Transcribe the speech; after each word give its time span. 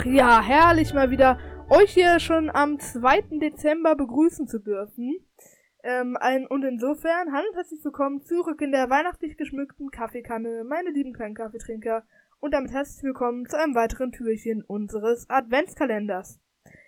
Ach 0.00 0.06
ja, 0.06 0.40
herrlich 0.40 0.94
mal 0.94 1.10
wieder 1.10 1.38
euch 1.68 1.92
hier 1.92 2.20
schon 2.20 2.48
am 2.48 2.78
2. 2.78 3.38
Dezember 3.38 3.94
begrüßen 3.94 4.48
zu 4.48 4.58
dürfen. 4.58 5.14
Ähm, 5.82 6.16
ein, 6.18 6.46
und 6.46 6.64
insofern, 6.64 7.34
hallo 7.34 7.46
und 7.50 7.56
herzlich 7.56 7.84
willkommen 7.84 8.22
zurück 8.22 8.62
in 8.62 8.72
der 8.72 8.88
weihnachtlich 8.88 9.36
geschmückten 9.36 9.90
Kaffeekanne, 9.90 10.64
meine 10.64 10.88
lieben 10.88 11.12
kleinen 11.12 11.34
Kaffeetrinker. 11.34 12.04
Und 12.38 12.54
damit 12.54 12.72
herzlich 12.72 13.02
willkommen 13.02 13.46
zu 13.46 13.58
einem 13.58 13.74
weiteren 13.74 14.10
Türchen 14.10 14.64
unseres 14.64 15.28
Adventskalenders. 15.28 16.40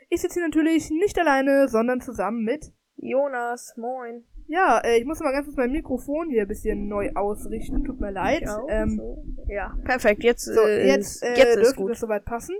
Ich 0.09 0.23
sitze 0.23 0.41
hier 0.41 0.49
natürlich 0.49 0.91
nicht 0.91 1.19
alleine, 1.19 1.69
sondern 1.69 2.01
zusammen 2.01 2.45
mit 2.45 2.73
Jonas, 2.97 3.75
moin. 3.77 4.25
Ja, 4.47 4.81
äh, 4.83 4.97
ich 4.97 5.05
muss 5.05 5.21
mal 5.21 5.33
ganz 5.33 5.45
kurz 5.45 5.59
mein 5.59 5.73
Mikrofon 5.73 6.31
hier 6.31 6.43
ein 6.43 6.49
bisschen 6.49 6.89
neu 6.89 7.11
ausrichten. 7.15 7.85
Tut 7.85 8.01
mir 8.01 8.11
leid. 8.11 8.45
Ja, 8.45 8.63
ähm, 8.71 8.97
so. 8.97 9.23
ja 9.49 9.77
perfekt. 9.85 10.25
Jetzt, 10.25 10.47
so, 10.47 10.63
äh, 10.63 10.87
jetzt, 10.87 11.23
äh, 11.23 11.35
jetzt 11.37 11.41
ist 11.41 11.57
dürfte 11.57 11.77
gut. 11.77 11.91
das 11.91 12.01
soweit 12.01 12.25
passen. 12.25 12.57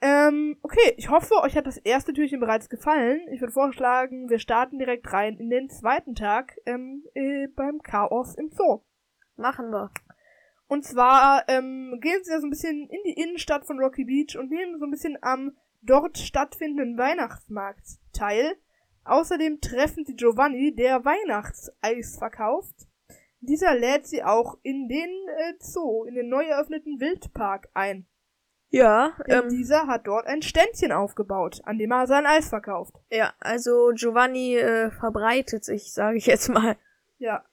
Ähm, 0.00 0.56
okay, 0.62 0.94
ich 0.96 1.10
hoffe, 1.10 1.34
euch 1.42 1.56
hat 1.56 1.66
das 1.66 1.76
erste 1.76 2.12
Türchen 2.12 2.38
bereits 2.38 2.68
gefallen. 2.68 3.20
Ich 3.32 3.40
würde 3.40 3.52
vorschlagen, 3.52 4.30
wir 4.30 4.38
starten 4.38 4.78
direkt 4.78 5.12
rein 5.12 5.36
in 5.36 5.50
den 5.50 5.68
zweiten 5.68 6.14
Tag 6.14 6.56
ähm, 6.66 7.04
äh, 7.14 7.48
beim 7.48 7.82
Chaos 7.82 8.36
im 8.36 8.48
Zoo. 8.50 8.82
Machen 9.36 9.70
wir. 9.70 9.90
Und 10.68 10.84
zwar 10.84 11.48
ähm, 11.48 11.98
gehen 12.00 12.22
sie 12.22 12.30
ja 12.30 12.40
so 12.40 12.46
ein 12.46 12.50
bisschen 12.50 12.88
in 12.88 13.00
die 13.06 13.20
Innenstadt 13.20 13.66
von 13.66 13.80
Rocky 13.80 14.04
Beach 14.04 14.36
und 14.38 14.50
nehmen 14.50 14.78
so 14.78 14.84
ein 14.84 14.90
bisschen 14.90 15.18
am 15.22 15.56
dort 15.80 16.18
stattfindenden 16.18 16.96
Weihnachtsmarkt 16.96 17.98
teil. 18.12 18.56
Außerdem 19.04 19.60
treffen 19.60 20.04
sie 20.04 20.14
Giovanni, 20.14 20.74
der 20.74 21.04
Weihnachtseis 21.04 22.18
verkauft. 22.18 22.86
Dieser 23.40 23.74
lädt 23.74 24.06
sie 24.06 24.22
auch 24.22 24.58
in 24.62 24.88
den 24.88 25.10
äh, 25.38 25.54
Zoo, 25.58 26.04
in 26.04 26.14
den 26.14 26.28
neu 26.28 26.44
eröffneten 26.44 27.00
Wildpark 27.00 27.68
ein. 27.72 28.06
Ja, 28.70 29.12
Denn 29.26 29.44
ähm, 29.44 29.48
dieser 29.48 29.86
hat 29.86 30.06
dort 30.06 30.26
ein 30.26 30.42
Ständchen 30.42 30.92
aufgebaut, 30.92 31.60
an 31.64 31.78
dem 31.78 31.90
er 31.90 32.06
sein 32.06 32.26
Eis 32.26 32.48
verkauft. 32.48 32.94
ja, 33.10 33.32
also 33.40 33.92
Giovanni 33.94 34.56
äh, 34.56 34.90
verbreitet 34.90 35.64
sich, 35.64 35.92
sage 35.92 36.18
ich 36.18 36.26
jetzt 36.26 36.48
mal. 36.48 36.76
Ja. 37.18 37.44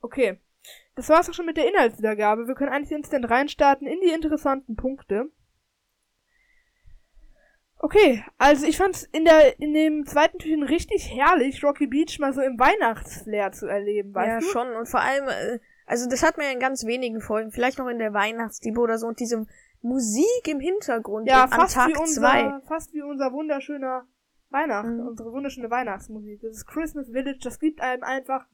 Okay. 0.00 0.38
Das 0.94 1.08
war's 1.08 1.28
auch 1.28 1.34
schon 1.34 1.46
mit 1.46 1.56
der 1.56 1.68
Inhaltswiedergabe. 1.68 2.46
Wir 2.46 2.54
können 2.54 2.72
eigentlich 2.72 2.92
instant 2.92 3.28
reinstarten 3.28 3.86
in 3.86 4.00
die 4.00 4.12
interessanten 4.12 4.76
Punkte. 4.76 5.30
Okay, 7.82 8.22
also 8.36 8.66
ich 8.66 8.76
fand's 8.76 9.04
in 9.10 9.24
der 9.24 9.58
in 9.58 9.72
dem 9.72 10.04
zweiten 10.04 10.38
Türchen 10.38 10.62
richtig 10.62 11.10
herrlich, 11.14 11.64
Rocky 11.64 11.86
Beach 11.86 12.18
mal 12.18 12.34
so 12.34 12.42
im 12.42 12.58
Weihnachtsflair 12.58 13.52
zu 13.52 13.66
erleben, 13.66 14.14
weißt 14.14 14.28
ja, 14.28 14.38
du? 14.40 14.44
schon. 14.44 14.76
Und 14.76 14.86
vor 14.86 15.00
allem, 15.00 15.28
äh, 15.28 15.58
also 15.86 16.06
das 16.06 16.22
hat 16.22 16.36
man 16.36 16.46
ja 16.46 16.52
in 16.52 16.60
ganz 16.60 16.84
wenigen 16.84 17.22
Folgen, 17.22 17.50
vielleicht 17.50 17.78
noch 17.78 17.88
in 17.88 17.98
der 17.98 18.12
Weihnachtsliebe 18.12 18.78
oder 18.78 18.98
so 18.98 19.06
und 19.06 19.18
diese 19.18 19.46
Musik 19.82 20.48
im 20.48 20.60
Hintergrund 20.60 21.26
Ja, 21.28 21.48
fast 21.48 21.74
Tag 21.74 21.88
wie 21.88 21.96
unser 21.98 22.20
zwei. 22.20 22.60
fast 22.66 22.92
wie 22.92 23.02
unser 23.02 23.32
wunderschöner 23.32 24.06
Weihnachten, 24.50 24.96
Mhm. 25.00 25.06
unsere 25.08 25.32
wunderschöne 25.32 25.70
Weihnachtsmusik. 25.70 26.40
Das 26.42 26.56
ist 26.56 26.66
Christmas 26.66 27.08
Village, 27.10 27.38
das 27.42 27.58
gibt 27.58 27.80
einem 27.80 28.02
einfach 28.02 28.46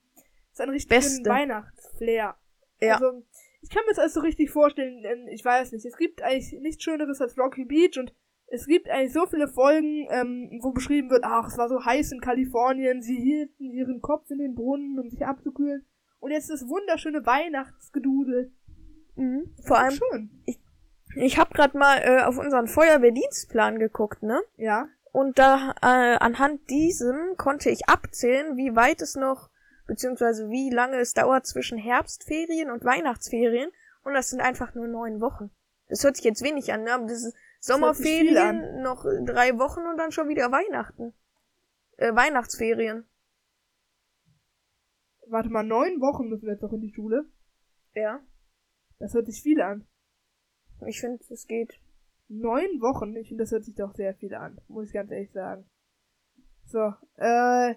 ist 0.53 0.61
ein 0.61 0.71
richtig 0.71 0.89
Beste. 0.89 1.29
Weihnachtsflair. 1.29 2.37
Ja. 2.81 2.95
Also, 2.95 3.25
ich 3.63 3.71
kann 3.71 3.83
mir 3.85 3.91
das 3.91 3.99
alles 3.99 4.15
so 4.15 4.21
richtig 4.21 4.51
vorstellen, 4.51 5.03
denn 5.03 5.27
ich 5.29 5.45
weiß 5.45 5.73
nicht, 5.73 5.85
es 5.85 5.97
gibt 5.97 6.23
eigentlich 6.23 6.53
nichts 6.61 6.83
Schöneres 6.85 7.21
als 7.21 7.37
Rocky 7.39 7.65
Beach 7.65 7.99
und 7.99 8.15
es 8.49 8.67
gibt 8.67 8.89
eigentlich 8.89 9.13
so 9.13 9.27
viele 9.27 9.49
Folgen, 9.49 10.07
ähm, 10.11 10.61
wo 10.63 10.71
beschrieben 10.73 11.11
wird, 11.11 11.25
ach, 11.25 11.49
es 11.49 11.59
war 11.59 11.69
so 11.69 11.85
heiß 11.85 12.13
in 12.13 12.21
Kalifornien, 12.21 13.03
sie 13.03 13.17
hielten 13.17 13.73
ihren 13.73 14.01
Kopf 14.01 14.31
in 14.31 14.39
den 14.39 14.55
Brunnen, 14.55 14.99
um 15.01 15.09
sich 15.11 15.27
abzukühlen. 15.27 15.85
Und 16.21 16.31
jetzt 16.31 16.49
das 16.51 16.69
wunderschöne 16.69 17.27
Weihnachtsgedudel. 17.27 18.53
Mhm. 19.17 19.51
Vor 19.67 19.79
allem, 19.79 19.93
schön. 19.95 20.31
ich 20.47 20.59
habe 21.39 21.55
gerade 21.55 21.77
mal 21.77 21.99
äh, 21.99 22.23
auf 22.23 22.39
unseren 22.39 22.69
Feuerwehrdienstplan 22.69 23.79
geguckt, 23.79 24.23
ne? 24.23 24.41
Ja. 24.57 24.89
Und 25.13 25.39
da 25.39 25.75
äh, 25.81 26.19
anhand 26.19 26.69
diesem 26.69 27.37
konnte 27.39 27.71
ich 27.71 27.89
abzählen, 27.89 28.57
wie 28.57 28.77
weit 28.77 29.01
es 29.01 29.17
noch, 29.17 29.49
beziehungsweise 29.87 30.51
wie 30.51 30.69
lange 30.69 30.99
es 30.99 31.15
dauert 31.15 31.47
zwischen 31.47 31.79
Herbstferien 31.79 32.71
und 32.71 32.85
Weihnachtsferien. 32.85 33.71
Und 34.05 34.13
das 34.13 34.29
sind 34.29 34.43
einfach 34.43 34.75
nur 34.75 34.87
neun 34.89 35.21
Wochen. 35.23 35.51
Das 35.89 36.05
hört 36.05 36.17
sich 36.17 36.25
jetzt 36.25 36.43
wenig 36.43 36.73
an, 36.73 36.83
ne? 36.83 36.93
Aber 36.93 37.07
das 37.07 37.25
ist 37.25 37.37
Sommerferien, 37.61 38.83
noch 38.83 39.05
drei 39.25 39.59
Wochen 39.59 39.87
und 39.87 39.97
dann 39.97 40.13
schon 40.13 40.29
wieder 40.29 40.53
Weihnachten. 40.53 41.15
Äh, 41.97 42.15
Weihnachtsferien. 42.15 43.07
Warte 45.29 45.49
mal, 45.49 45.65
neun 45.65 46.01
Wochen 46.01 46.29
müssen 46.29 46.45
wir 46.45 46.53
jetzt 46.53 46.63
noch 46.63 46.73
in 46.73 46.83
die 46.83 46.93
Schule. 46.93 47.25
Ja. 47.95 48.21
Das 48.99 49.15
hört 49.15 49.27
sich 49.27 49.43
viel 49.43 49.61
an. 49.61 49.87
Ich 50.87 51.01
finde, 51.01 51.23
es 51.31 51.47
geht. 51.47 51.79
Neun 52.29 52.81
Wochen? 52.81 53.15
Ich 53.17 53.29
finde, 53.29 53.45
das 53.45 53.53
hört 53.53 53.65
sich 53.65 53.77
doch 53.77 53.95
sehr 53.95 54.15
viel 54.15 54.35
an. 54.35 54.59
Muss 54.69 54.89
ich 54.89 54.93
ganz 54.93 55.11
ehrlich 55.11 55.31
sagen. 55.31 55.65
So, 56.65 56.93
äh, 57.17 57.75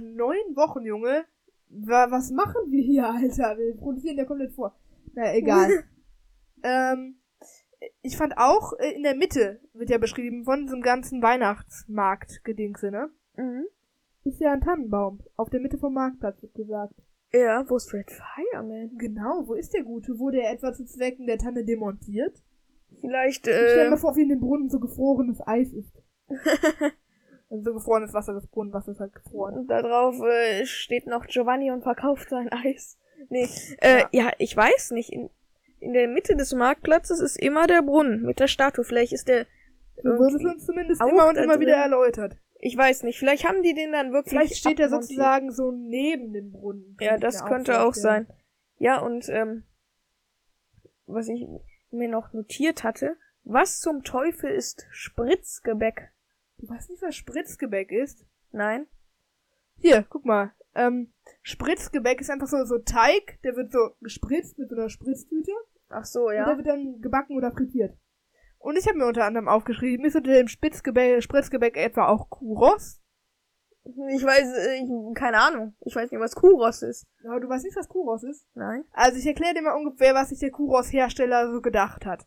neun 0.00 0.56
Wochen, 0.56 0.84
Junge. 0.84 1.24
Wa 1.70 2.10
was 2.10 2.30
machen 2.30 2.70
wir 2.70 2.82
hier, 2.82 3.08
Alter? 3.10 3.56
Wir 3.58 3.76
produzieren 3.76 4.18
ja 4.18 4.24
komplett 4.24 4.52
vor. 4.52 4.78
Na, 5.14 5.34
egal. 5.34 5.84
ähm, 6.62 7.20
ich 8.02 8.16
fand 8.16 8.36
auch, 8.36 8.72
äh, 8.78 8.90
in 8.90 9.02
der 9.02 9.14
Mitte 9.14 9.60
wird 9.72 9.90
ja 9.90 9.98
beschrieben 9.98 10.44
von 10.44 10.66
diesem 10.66 10.82
ganzen 10.82 11.22
Weihnachtsmarkt-Gedingse, 11.22 12.90
ne? 12.90 13.10
Mhm. 13.36 13.66
Ist 14.24 14.40
ja 14.40 14.52
ein 14.52 14.60
Tannenbaum. 14.60 15.22
Auf 15.36 15.48
der 15.48 15.60
Mitte 15.60 15.78
vom 15.78 15.94
Marktplatz 15.94 16.42
wird 16.42 16.54
gesagt. 16.54 16.94
Ja, 17.32 17.68
wo 17.68 17.76
ist 17.76 17.92
Red 17.92 18.10
Fireman? 18.10 18.96
Genau, 18.96 19.46
wo 19.46 19.54
ist 19.54 19.74
der 19.74 19.82
Gute? 19.82 20.18
Wurde 20.18 20.40
er 20.40 20.52
etwa 20.52 20.72
zu 20.72 20.84
Zwecken 20.84 21.26
der 21.26 21.38
Tanne 21.38 21.64
demontiert? 21.64 22.42
Vielleicht, 23.00 23.46
Ich 23.46 23.54
stell 23.54 23.86
äh, 23.86 23.90
mir 23.90 23.98
vor, 23.98 24.16
wie 24.16 24.22
in 24.22 24.30
dem 24.30 24.40
Brunnen 24.40 24.70
so 24.70 24.80
gefrorenes 24.80 25.46
Eis 25.46 25.72
ist. 25.72 25.92
also 27.50 27.62
so 27.62 27.74
gefrorenes 27.74 28.14
Wasser, 28.14 28.32
das 28.34 28.46
Brunnenwasser 28.46 28.92
ist 28.92 29.00
halt 29.00 29.14
gefroren. 29.14 29.58
Und 29.58 29.66
da 29.68 29.82
drauf 29.82 30.16
äh, 30.22 30.64
steht 30.64 31.06
noch 31.06 31.26
Giovanni 31.26 31.70
und 31.70 31.82
verkauft 31.82 32.30
sein 32.30 32.48
Eis. 32.52 32.98
Nee, 33.28 33.48
äh, 33.80 34.04
ja, 34.12 34.30
ich 34.38 34.56
weiß 34.56 34.92
nicht. 34.92 35.12
In, 35.12 35.28
in 35.80 35.92
der 35.92 36.08
Mitte 36.08 36.34
des 36.34 36.54
Marktplatzes 36.54 37.20
ist 37.20 37.36
immer 37.36 37.66
der 37.66 37.82
Brunnen 37.82 38.22
mit 38.22 38.40
der 38.40 38.48
Statue. 38.48 38.84
Vielleicht 38.84 39.12
ist 39.12 39.28
der. 39.28 39.46
Wurde 40.02 40.48
uns 40.48 40.64
zumindest 40.64 41.02
immer 41.02 41.28
und 41.28 41.36
immer 41.36 41.58
wieder 41.58 41.76
erläutert. 41.76 42.36
Ich 42.60 42.76
weiß 42.76 43.04
nicht. 43.04 43.18
Vielleicht 43.18 43.46
haben 43.46 43.62
die 43.62 43.74
den 43.74 43.92
dann 43.92 44.12
wirklich. 44.12 44.30
Vielleicht 44.30 44.56
steht 44.56 44.80
er 44.80 44.88
sozusagen 44.88 45.52
so 45.52 45.70
neben 45.70 46.32
dem 46.32 46.50
Brunnen. 46.52 46.96
Ja, 47.00 47.16
das 47.16 47.44
könnte 47.44 47.80
auch 47.80 47.94
sein. 47.94 48.26
Ja, 48.78 48.98
und 49.00 49.28
ähm, 49.28 49.64
was 51.06 51.28
ich 51.28 51.46
mir 51.90 52.08
noch 52.08 52.32
notiert 52.32 52.84
hatte, 52.84 53.16
was 53.44 53.80
zum 53.80 54.02
Teufel 54.02 54.50
ist 54.50 54.86
Spritzgebäck? 54.90 56.12
Du 56.58 56.68
weißt 56.68 56.90
nicht, 56.90 57.02
was 57.02 57.14
Spritzgebäck 57.14 57.92
ist? 57.92 58.26
Nein? 58.50 58.86
Hier, 59.78 60.04
guck 60.08 60.24
mal. 60.24 60.52
Ähm, 60.74 61.12
Spritzgebäck 61.42 62.20
ist 62.20 62.30
einfach 62.30 62.48
so, 62.48 62.64
so 62.64 62.78
Teig, 62.78 63.40
der 63.42 63.56
wird 63.56 63.72
so 63.72 63.78
gespritzt 64.00 64.58
mit 64.58 64.68
so 64.68 64.76
einer 64.76 64.90
Spritztüte. 64.90 65.52
Ach 65.88 66.04
so, 66.04 66.26
Und 66.26 66.32
der 66.32 66.46
ja. 66.46 66.56
wird 66.56 66.66
dann 66.66 67.00
gebacken 67.00 67.36
oder 67.36 67.52
frittiert. 67.52 67.96
Und 68.68 68.76
ich 68.76 68.86
habe 68.86 68.98
mir 68.98 69.06
unter 69.06 69.24
anderem 69.24 69.48
aufgeschrieben, 69.48 70.04
ist 70.04 70.14
unter 70.14 70.34
dem 70.34 70.46
Spitzgebäck, 70.46 71.22
Spritzgebäck 71.22 71.78
etwa 71.78 72.08
auch 72.08 72.28
Kuros? 72.28 73.00
Ich 73.82 74.22
weiß, 74.22 74.46
äh, 74.58 74.74
ich, 74.74 75.14
keine 75.14 75.38
Ahnung. 75.38 75.74
Ich 75.86 75.96
weiß 75.96 76.10
nicht, 76.10 76.20
was 76.20 76.34
Kuros 76.34 76.82
ist. 76.82 77.06
Aber 77.26 77.40
du 77.40 77.48
weißt 77.48 77.64
nicht, 77.64 77.78
was 77.78 77.88
Kuros 77.88 78.24
ist? 78.24 78.46
Nein? 78.52 78.84
Also 78.92 79.18
ich 79.18 79.26
erkläre 79.26 79.54
dir 79.54 79.62
mal 79.62 79.74
ungefähr, 79.74 80.12
was 80.12 80.28
sich 80.28 80.40
der 80.40 80.50
Kuros-Hersteller 80.50 81.50
so 81.50 81.62
gedacht 81.62 82.04
hat. 82.04 82.26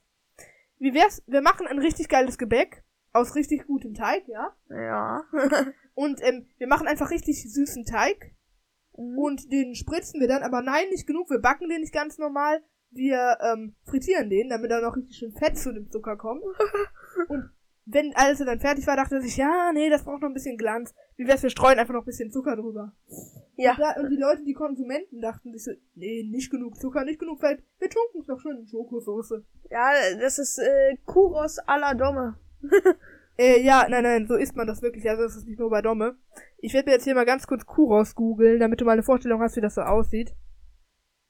Wie 0.79 0.95
wär's, 0.95 1.21
wir 1.27 1.43
machen 1.43 1.67
ein 1.67 1.77
richtig 1.77 2.09
geiles 2.09 2.39
Gebäck 2.39 2.83
aus 3.13 3.35
richtig 3.35 3.67
gutem 3.67 3.93
Teig, 3.93 4.27
ja? 4.27 4.55
Ja. 4.69 5.23
Und 5.93 6.23
ähm, 6.23 6.47
wir 6.57 6.65
machen 6.67 6.87
einfach 6.87 7.11
richtig 7.11 7.53
süßen 7.53 7.85
Teig 7.85 8.33
Mhm. 8.97 9.17
und 9.17 9.51
den 9.51 9.75
spritzen 9.75 10.19
wir 10.19 10.27
dann, 10.27 10.43
aber 10.43 10.61
nein, 10.61 10.89
nicht 10.89 11.07
genug, 11.07 11.29
wir 11.29 11.39
backen 11.39 11.69
den 11.69 11.81
nicht 11.81 11.93
ganz 11.93 12.17
normal. 12.17 12.61
Wir 12.91 13.37
ähm, 13.41 13.75
frittieren 13.85 14.29
den, 14.29 14.49
damit 14.49 14.69
da 14.69 14.81
noch 14.81 14.95
richtig 14.95 15.17
schön 15.17 15.31
Fett 15.31 15.57
zu 15.57 15.73
dem 15.73 15.89
Zucker 15.89 16.17
kommt. 16.17 16.43
Und 17.29 17.49
wenn 17.85 18.13
alles 18.15 18.39
dann 18.39 18.59
fertig 18.59 18.85
war, 18.87 18.95
dachte 18.95 19.15
er 19.15 19.21
sich, 19.21 19.37
ja, 19.37 19.71
nee, 19.73 19.89
das 19.89 20.03
braucht 20.03 20.21
noch 20.21 20.29
ein 20.29 20.33
bisschen 20.33 20.57
Glanz. 20.57 20.93
Wie 21.17 21.27
wär's, 21.27 21.43
wir 21.43 21.49
streuen 21.49 21.79
einfach 21.79 21.93
noch 21.93 22.03
ein 22.03 22.05
bisschen 22.05 22.31
Zucker 22.31 22.55
drüber. 22.55 22.93
ja. 23.55 23.71
Und, 23.71 23.79
da, 23.79 24.01
und 24.01 24.09
die 24.09 24.17
Leute, 24.17 24.43
die 24.43 24.53
Konsumenten, 24.53 25.21
dachten 25.21 25.53
sich 25.53 25.63
so, 25.63 25.71
nee, 25.95 26.23
nicht 26.29 26.51
genug 26.51 26.77
Zucker, 26.79 27.03
nicht 27.05 27.19
genug 27.19 27.39
Fett. 27.39 27.63
Wir 27.79 27.89
tunken 27.89 28.21
es 28.21 28.27
noch 28.27 28.39
schön 28.39 28.57
in 28.57 28.67
Schokosoße. 28.67 29.43
Ja, 29.69 29.91
das 30.19 30.37
ist 30.37 30.59
äh, 30.59 30.97
Kuros 31.05 31.59
à 31.59 31.79
la 31.79 31.93
Domme. 31.93 32.37
Äh, 33.37 33.63
ja, 33.63 33.87
nein, 33.89 34.03
nein, 34.03 34.27
so 34.27 34.35
isst 34.35 34.55
man 34.55 34.67
das 34.67 34.81
wirklich. 34.81 35.09
Also 35.09 35.23
das 35.23 35.35
ist 35.35 35.47
nicht 35.47 35.57
nur 35.57 35.69
bei 35.69 35.81
Domme. 35.81 36.15
Ich 36.59 36.73
werde 36.73 36.89
mir 36.89 36.95
jetzt 36.95 37.05
hier 37.05 37.15
mal 37.15 37.25
ganz 37.25 37.47
kurz 37.47 37.65
Kuros 37.65 38.13
googeln, 38.13 38.59
damit 38.59 38.79
du 38.79 38.85
mal 38.85 38.91
eine 38.91 39.03
Vorstellung 39.03 39.41
hast, 39.41 39.55
wie 39.55 39.61
das 39.61 39.75
so 39.75 39.81
aussieht. 39.81 40.35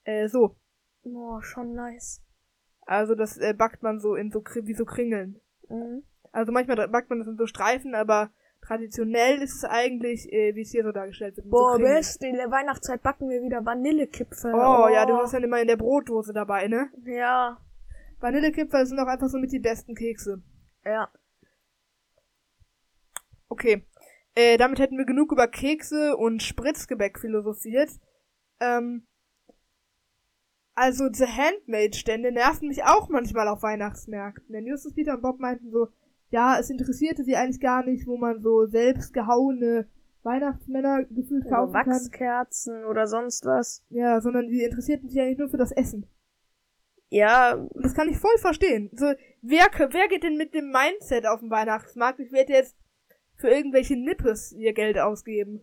Äh, 0.03 0.27
so. 0.27 0.57
Oh, 1.03 1.41
schon 1.41 1.73
nice. 1.73 2.21
Also 2.85 3.15
das 3.15 3.37
äh, 3.37 3.53
backt 3.53 3.83
man 3.83 3.99
so 3.99 4.15
in 4.15 4.31
so 4.31 4.43
wie 4.63 4.73
so 4.73 4.85
Kringeln. 4.85 5.39
Mhm. 5.69 6.03
Also 6.31 6.51
manchmal 6.51 6.87
backt 6.87 7.09
man 7.09 7.19
das 7.19 7.27
in 7.27 7.37
so 7.37 7.45
Streifen, 7.45 7.95
aber 7.95 8.31
traditionell 8.61 9.41
ist 9.41 9.55
es 9.55 9.63
eigentlich, 9.63 10.31
äh, 10.31 10.55
wie 10.55 10.61
es 10.61 10.71
hier 10.71 10.83
so 10.83 10.91
dargestellt 10.91 11.35
wird. 11.37 11.45
so 11.45 11.51
Boah, 11.51 11.75
Kringeln. 11.75 11.95
best, 11.95 12.23
in 12.23 12.35
der 12.35 12.51
Weihnachtszeit 12.51 13.01
backen 13.01 13.29
wir 13.29 13.41
wieder 13.41 13.65
Vanillekipferl. 13.65 14.53
Oh, 14.53 14.87
ja, 14.87 15.05
du 15.05 15.13
hast 15.17 15.33
dann 15.33 15.43
immer 15.43 15.59
in 15.61 15.67
der 15.67 15.77
Brotdose 15.77 16.33
dabei, 16.33 16.67
ne? 16.67 16.89
Ja, 17.05 17.59
Vanillekipferl 18.19 18.85
sind 18.85 18.99
auch 18.99 19.07
einfach 19.07 19.29
so 19.29 19.39
mit 19.39 19.51
die 19.51 19.59
besten 19.59 19.95
Kekse. 19.95 20.41
ja. 20.85 21.09
Okay. 23.49 23.85
Äh, 24.33 24.55
damit 24.55 24.79
hätten 24.79 24.97
wir 24.97 25.03
genug 25.05 25.33
über 25.33 25.45
Kekse 25.45 26.15
und 26.15 26.41
Spritzgebäck 26.41 27.19
philosophiert. 27.19 27.89
Ähm, 28.61 29.05
also 30.75 31.09
The 31.11 31.25
Handmade-Stände 31.25 32.31
nerven 32.31 32.67
mich 32.67 32.83
auch 32.83 33.09
manchmal 33.09 33.47
auf 33.47 33.63
Weihnachtsmärkten. 33.63 34.53
Denn 34.53 34.65
Justus, 34.65 34.93
Peter 34.93 35.13
und 35.15 35.21
Bob 35.21 35.39
meinten 35.39 35.71
so, 35.71 35.87
ja, 36.29 36.57
es 36.59 36.69
interessierte 36.69 37.23
sie 37.23 37.35
eigentlich 37.35 37.59
gar 37.59 37.83
nicht, 37.83 38.07
wo 38.07 38.17
man 38.17 38.41
so 38.41 38.65
selbst 38.65 39.13
gehauene 39.13 39.87
Weihnachtsmänner 40.23 41.03
gefühlt 41.05 41.43
Also 41.45 41.55
kaufen 41.55 41.73
kann. 41.73 41.87
Wachskerzen 41.87 42.85
oder 42.85 43.07
sonst 43.07 43.45
was. 43.45 43.83
Ja, 43.89 44.21
sondern 44.21 44.47
die 44.47 44.63
interessierten 44.63 45.09
sich 45.09 45.19
eigentlich 45.19 45.39
nur 45.39 45.49
für 45.49 45.57
das 45.57 45.71
Essen. 45.71 46.07
Ja, 47.09 47.55
Und 47.55 47.83
das 47.83 47.93
kann 47.93 48.07
ich 48.07 48.17
voll 48.17 48.37
verstehen. 48.37 48.89
So, 48.93 49.11
wer, 49.41 49.67
wer 49.89 50.07
geht 50.07 50.23
denn 50.23 50.37
mit 50.37 50.53
dem 50.53 50.71
Mindset 50.71 51.27
auf 51.27 51.41
den 51.41 51.49
Weihnachtsmarkt? 51.49 52.19
Ich 52.19 52.31
werde 52.31 52.53
jetzt 52.53 52.77
für 53.35 53.49
irgendwelche 53.49 53.97
Nippes 53.97 54.53
ihr 54.53 54.73
Geld 54.73 54.97
ausgeben. 54.97 55.61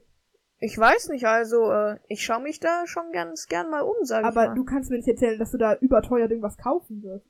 Ich 0.61 0.77
weiß 0.77 1.09
nicht, 1.11 1.27
also 1.27 1.71
äh, 1.73 1.97
ich 2.09 2.25
schaue 2.25 2.43
mich 2.43 2.61
da 2.61 2.87
schon 2.87 3.13
ganz 3.13 3.47
gern 3.47 3.71
mal 3.71 3.81
um, 3.83 3.95
sag 4.03 4.21
ich 4.21 4.27
Aber 4.27 4.49
mal. 4.49 4.55
du 4.55 4.65
kannst 4.65 4.91
mir 4.91 4.97
nicht 4.97 5.09
erzählen, 5.09 5.39
dass 5.39 5.51
du 5.53 5.59
da 5.59 5.75
überteuert 5.77 6.31
irgendwas 6.31 6.57
kaufen 6.59 7.03
wirst. 7.03 7.27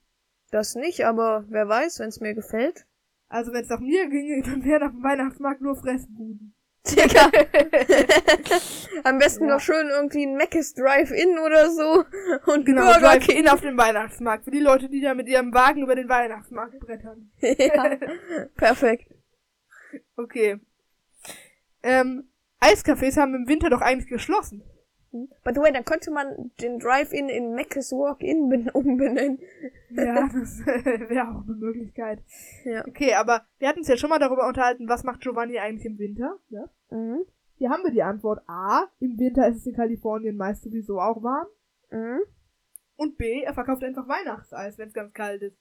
Das 0.51 0.75
nicht, 0.75 1.05
aber 1.05 1.45
wer 1.49 1.69
weiß, 1.69 1.99
wenn 2.01 2.09
es 2.09 2.21
mir 2.21 2.35
gefällt. 2.35 2.87
Also 3.29 3.53
wenn 3.53 3.63
es 3.63 3.69
nach 3.69 3.81
mir 3.81 4.09
ginge, 4.09 4.43
dann 4.47 4.65
wären 4.65 4.83
auf 4.83 4.93
dem 4.93 5.03
Weihnachtsmarkt 5.03 5.61
nur 5.61 5.77
Fressbuden. 5.77 6.55
Digga. 6.87 7.31
Am 9.05 9.19
besten 9.19 9.45
Ja. 9.47 9.55
noch 9.55 9.61
schön 9.61 9.89
irgendwie 9.91 10.25
ein 10.25 10.37
Mc's 10.37 10.73
Drive-In 10.75 11.39
oder 11.39 11.71
so. 11.71 12.05
Und 12.51 12.65
Genau, 12.65 12.83
Burger 12.85 13.01
Drive-In 13.19 13.49
auf 13.49 13.61
dem 13.61 13.77
Weihnachtsmarkt. 13.77 14.45
Für 14.45 14.51
die 14.51 14.61
Leute, 14.61 14.89
die 14.89 15.03
da 15.03 15.13
mit 15.13 15.29
ihrem 15.29 15.53
Wagen 15.53 15.83
über 15.83 15.95
den 15.95 16.09
Weihnachtsmarkt 16.09 16.79
brettern. 16.81 17.31
ja, 17.43 17.97
perfekt. 18.57 19.13
Okay. 20.17 20.61
Ähm, 21.83 22.29
Eiscafés 22.61 23.17
haben 23.17 23.35
im 23.35 23.49
Winter 23.49 23.71
doch 23.71 23.81
eigentlich 23.81 24.09
geschlossen. 24.09 24.63
By 25.11 25.53
the 25.55 25.61
way, 25.61 25.73
dann 25.73 25.87
könnte 25.87 26.11
man 26.11 26.51
den 26.61 26.79
Drive-In 26.79 27.31
in 27.31 27.55
Mc's 27.55 27.93
Walk-In 27.93 28.49
ben- 28.51 28.71
umbenennen. 28.75 29.39
Ja, 29.91 30.29
das 30.29 30.59
wäre 30.67 31.29
auch 31.29 31.45
eine 31.45 31.55
Möglichkeit. 31.57 32.23
Ja. 32.65 32.87
Okay, 32.87 33.15
aber 33.15 33.47
wir 33.59 33.69
hatten 33.69 33.79
uns 33.79 33.89
ja 33.89 33.97
schon 33.97 34.11
mal 34.11 34.19
darüber 34.19 34.47
unterhalten, 34.47 34.89
was 34.89 35.05
macht 35.05 35.23
Giovanni 35.23 35.59
eigentlich 35.59 35.87
im 35.87 35.99
Winter? 35.99 36.39
Ja? 36.51 36.69
Mhm. 36.91 37.25
Hier 37.57 37.71
haben 37.71 37.83
wir 37.85 37.91
die 37.91 38.03
Antwort 38.03 38.43
A. 38.49 38.85
Im 39.01 39.19
Winter 39.19 39.49
ist 39.49 39.57
es 39.57 39.67
in 39.67 39.75
Kalifornien 39.75 40.37
meist 40.37 40.63
sowieso 40.63 41.01
auch 41.01 41.23
warm. 41.23 41.47
Mhm. 41.91 42.21
Und 42.97 43.17
B. 43.17 43.43
Er 43.43 43.55
verkauft 43.55 43.83
einfach 43.85 44.07
Weihnachtseis, 44.09 44.77
wenn 44.77 44.89
es 44.89 44.95
ganz 44.95 45.15
kalt 45.15 45.43
ist. 45.43 45.57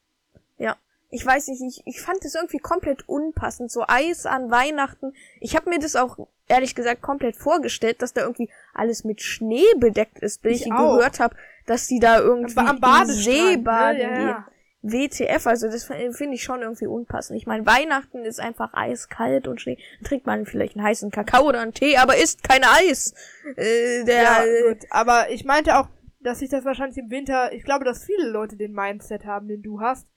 Ich 1.10 1.26
weiß 1.26 1.48
nicht, 1.48 1.62
ich, 1.62 1.82
ich 1.86 2.02
fand 2.02 2.24
das 2.24 2.36
irgendwie 2.36 2.60
komplett 2.60 3.08
unpassend. 3.08 3.72
So 3.72 3.86
Eis 3.88 4.26
an 4.26 4.52
Weihnachten. 4.52 5.14
Ich 5.40 5.56
habe 5.56 5.70
mir 5.70 5.80
das 5.80 5.96
auch 5.96 6.18
ehrlich 6.48 6.76
gesagt 6.76 7.02
komplett 7.02 7.38
vorgestellt, 7.38 8.02
dass 8.02 8.14
da 8.14 8.22
irgendwie 8.22 8.50
alles 8.74 9.04
mit 9.04 9.22
Schnee 9.22 9.66
bedeckt 9.78 10.20
ist, 10.20 10.42
bis 10.42 10.62
Ich 10.62 10.68
ich, 10.68 10.72
gehört 10.72 11.20
habe, 11.20 11.36
dass 11.66 11.88
die 11.88 12.00
da 12.00 12.20
irgendwie 12.20 12.58
Am 12.58 12.76
im 12.76 12.82
Badestrand, 12.82 13.24
See 13.24 13.56
ne? 13.56 13.64
baden 13.64 14.02
Ja, 14.02 14.20
ja. 14.20 14.48
WTF, 14.84 15.48
also 15.48 15.68
das 15.68 15.86
finde 15.86 16.34
ich 16.34 16.44
schon 16.44 16.62
irgendwie 16.62 16.88
unpassend. 16.88 17.38
Ich 17.38 17.48
meine, 17.48 17.66
Weihnachten 17.66 18.24
ist 18.24 18.40
einfach 18.40 18.74
eiskalt 18.74 19.48
und 19.48 19.60
Schnee. 19.60 19.78
Dann 20.00 20.08
trinkt 20.08 20.26
man 20.26 20.46
vielleicht 20.46 20.76
einen 20.78 20.86
heißen 20.86 21.12
Kakao 21.12 21.48
oder 21.48 21.62
einen 21.62 21.74
Tee, 21.74 21.98
aber 21.98 22.18
isst 22.18 22.44
kein 22.44 22.64
Eis. 22.64 23.14
Äh, 23.56 24.04
der, 24.06 24.24
Ja, 24.24 24.44
gut. 24.68 24.86
Aber 24.90 25.30
ich 25.30 25.46
meinte 25.46 25.78
auch, 25.78 25.90
dass 26.20 26.40
sich 26.40 26.50
das 26.50 26.64
wahrscheinlich 26.64 26.98
im 26.98 27.10
Winter, 27.10 27.52
ich 27.54 27.64
glaube, 27.64 27.86
dass 27.86 28.04
viele 28.04 28.30
Leute 28.30 28.56
den 28.56 28.74
Mindset 28.74 29.26
haben, 29.26 29.48
den 29.48 29.62
du 29.62 29.82
hast. 29.82 30.08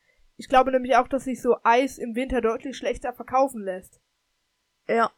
Ich 0.41 0.49
glaube 0.49 0.71
nämlich 0.71 0.97
auch, 0.97 1.07
dass 1.07 1.25
sich 1.25 1.43
so 1.43 1.59
Eis 1.65 1.99
im 1.99 2.15
Winter 2.15 2.41
deutlich 2.41 2.75
schlechter 2.75 3.13
verkaufen 3.13 3.63
lässt. 3.63 4.01
Ja. 4.89 5.11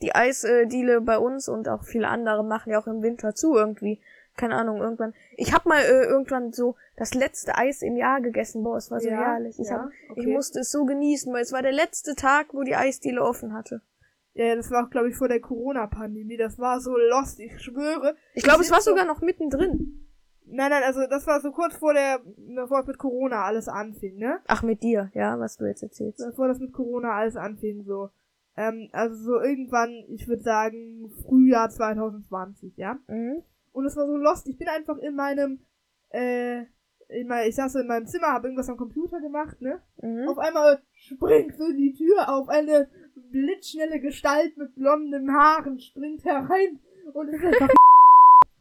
Die 0.00 0.14
Eisdiele 0.14 1.00
bei 1.00 1.18
uns 1.18 1.48
und 1.48 1.68
auch 1.68 1.82
viele 1.82 2.06
andere 2.06 2.44
machen 2.44 2.70
ja 2.70 2.78
auch 2.78 2.86
im 2.86 3.02
Winter 3.02 3.34
zu 3.34 3.56
irgendwie. 3.56 4.00
Keine 4.36 4.54
Ahnung, 4.54 4.80
irgendwann. 4.80 5.12
Ich 5.36 5.52
hab 5.52 5.66
mal 5.66 5.80
äh, 5.80 6.04
irgendwann 6.04 6.52
so 6.52 6.76
das 6.96 7.14
letzte 7.14 7.58
Eis 7.58 7.82
im 7.82 7.96
Jahr 7.96 8.20
gegessen. 8.20 8.62
Boah, 8.62 8.76
es 8.76 8.92
war 8.92 9.00
so 9.00 9.08
Ja, 9.08 9.16
herrlich. 9.16 9.58
Ich, 9.58 9.66
ja, 9.66 9.80
hab, 9.80 9.90
ich 9.90 10.10
okay. 10.10 10.32
musste 10.32 10.60
es 10.60 10.70
so 10.70 10.84
genießen, 10.84 11.32
weil 11.32 11.42
es 11.42 11.50
war 11.50 11.62
der 11.62 11.72
letzte 11.72 12.14
Tag, 12.14 12.54
wo 12.54 12.62
die 12.62 12.76
Eisdiele 12.76 13.22
offen 13.22 13.52
hatte. 13.52 13.82
Ja, 14.34 14.54
das 14.54 14.70
war 14.70 14.86
auch, 14.86 14.90
glaube 14.90 15.08
ich, 15.08 15.16
vor 15.16 15.26
der 15.26 15.40
Corona-Pandemie. 15.40 16.36
Das 16.36 16.60
war 16.60 16.80
so 16.80 16.96
lost, 16.96 17.40
ich 17.40 17.60
schwöre. 17.60 18.14
Ich 18.34 18.44
glaube, 18.44 18.62
es 18.62 18.70
war 18.70 18.82
sogar 18.82 19.04
noch 19.04 19.20
mittendrin. 19.20 20.11
Nein, 20.46 20.70
nein, 20.70 20.82
also 20.84 21.06
das 21.08 21.26
war 21.26 21.40
so 21.40 21.50
kurz 21.50 21.76
vor 21.76 21.94
der, 21.94 22.20
bevor 22.54 22.80
es 22.80 22.86
mit 22.86 22.98
Corona 22.98 23.44
alles 23.44 23.68
anfing, 23.68 24.16
ne? 24.16 24.40
Ach, 24.46 24.62
mit 24.62 24.82
dir, 24.82 25.10
ja, 25.14 25.38
was 25.38 25.56
du 25.56 25.66
jetzt 25.66 25.82
erzählst. 25.82 26.24
Bevor 26.24 26.48
das 26.48 26.58
mit 26.58 26.72
Corona 26.72 27.12
alles 27.12 27.36
anfing, 27.36 27.84
so. 27.84 28.10
Ähm, 28.56 28.88
also 28.92 29.14
so 29.16 29.40
irgendwann, 29.40 30.04
ich 30.08 30.28
würde 30.28 30.42
sagen, 30.42 31.10
Frühjahr 31.22 31.70
2020, 31.70 32.76
ja? 32.76 32.98
Mhm. 33.08 33.42
Und 33.72 33.86
es 33.86 33.96
war 33.96 34.06
so 34.06 34.16
lost. 34.16 34.46
Ich 34.48 34.58
bin 34.58 34.68
einfach 34.68 34.98
in 34.98 35.14
meinem, 35.14 35.60
äh, 36.10 36.64
in 37.08 37.28
mein, 37.28 37.48
ich 37.48 37.54
saß 37.54 37.76
in 37.76 37.86
meinem 37.86 38.06
Zimmer, 38.06 38.28
habe 38.28 38.48
irgendwas 38.48 38.68
am 38.68 38.76
Computer 38.76 39.20
gemacht, 39.20 39.60
ne? 39.60 39.80
Mhm. 40.02 40.28
Auf 40.28 40.38
einmal 40.38 40.82
springt 40.92 41.56
so 41.56 41.72
die 41.72 41.94
Tür 41.94 42.28
auf, 42.28 42.48
eine 42.48 42.88
blitzschnelle 43.14 44.00
Gestalt 44.00 44.56
mit 44.56 44.74
blonden 44.74 45.32
Haaren 45.32 45.78
springt 45.80 46.24
herein 46.24 46.80
und 47.14 47.28
ist 47.28 47.44
einfach 47.44 47.68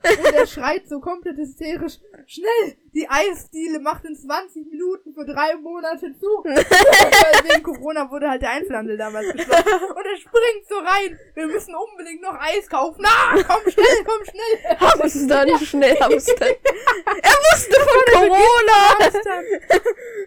und 0.04 0.34
er 0.34 0.48
schreit 0.48 0.88
so 0.88 1.00
komplett 1.00 1.38
hysterisch, 1.38 2.00
schnell, 2.26 2.78
die 2.94 3.08
Eisdiele 3.10 3.80
macht 3.80 4.04
in 4.06 4.16
20 4.16 4.70
Minuten 4.70 5.14
für 5.14 5.26
drei 5.26 5.56
Monate 5.56 6.14
zu. 6.20 6.28
Weil 6.44 7.50
wegen 7.50 7.64
Corona 7.64 8.10
wurde 8.12 8.30
halt 8.30 8.42
der 8.42 8.52
Einzelhandel 8.52 8.98
damals 8.98 9.32
geschlossen. 9.32 9.64
Und 9.96 10.06
er 10.06 10.18
springt 10.18 10.68
so 10.68 10.76
rein, 10.76 11.18
wir 11.36 11.48
müssen 11.48 11.74
unbedingt 11.74 12.22
noch 12.22 12.38
Eis 12.40 12.68
kaufen. 12.70 13.02
Na, 13.04 13.42
komm 13.44 13.72
schnell, 13.72 13.86
komm 14.06 14.26
schnell. 14.26 14.78
Hamster 14.80 15.46
dann, 15.46 15.60
schnell 15.60 15.96
Hamster. 16.00 16.46
er 16.46 17.38
wusste 17.52 17.80
von 17.80 18.14
Corona! 18.14 19.42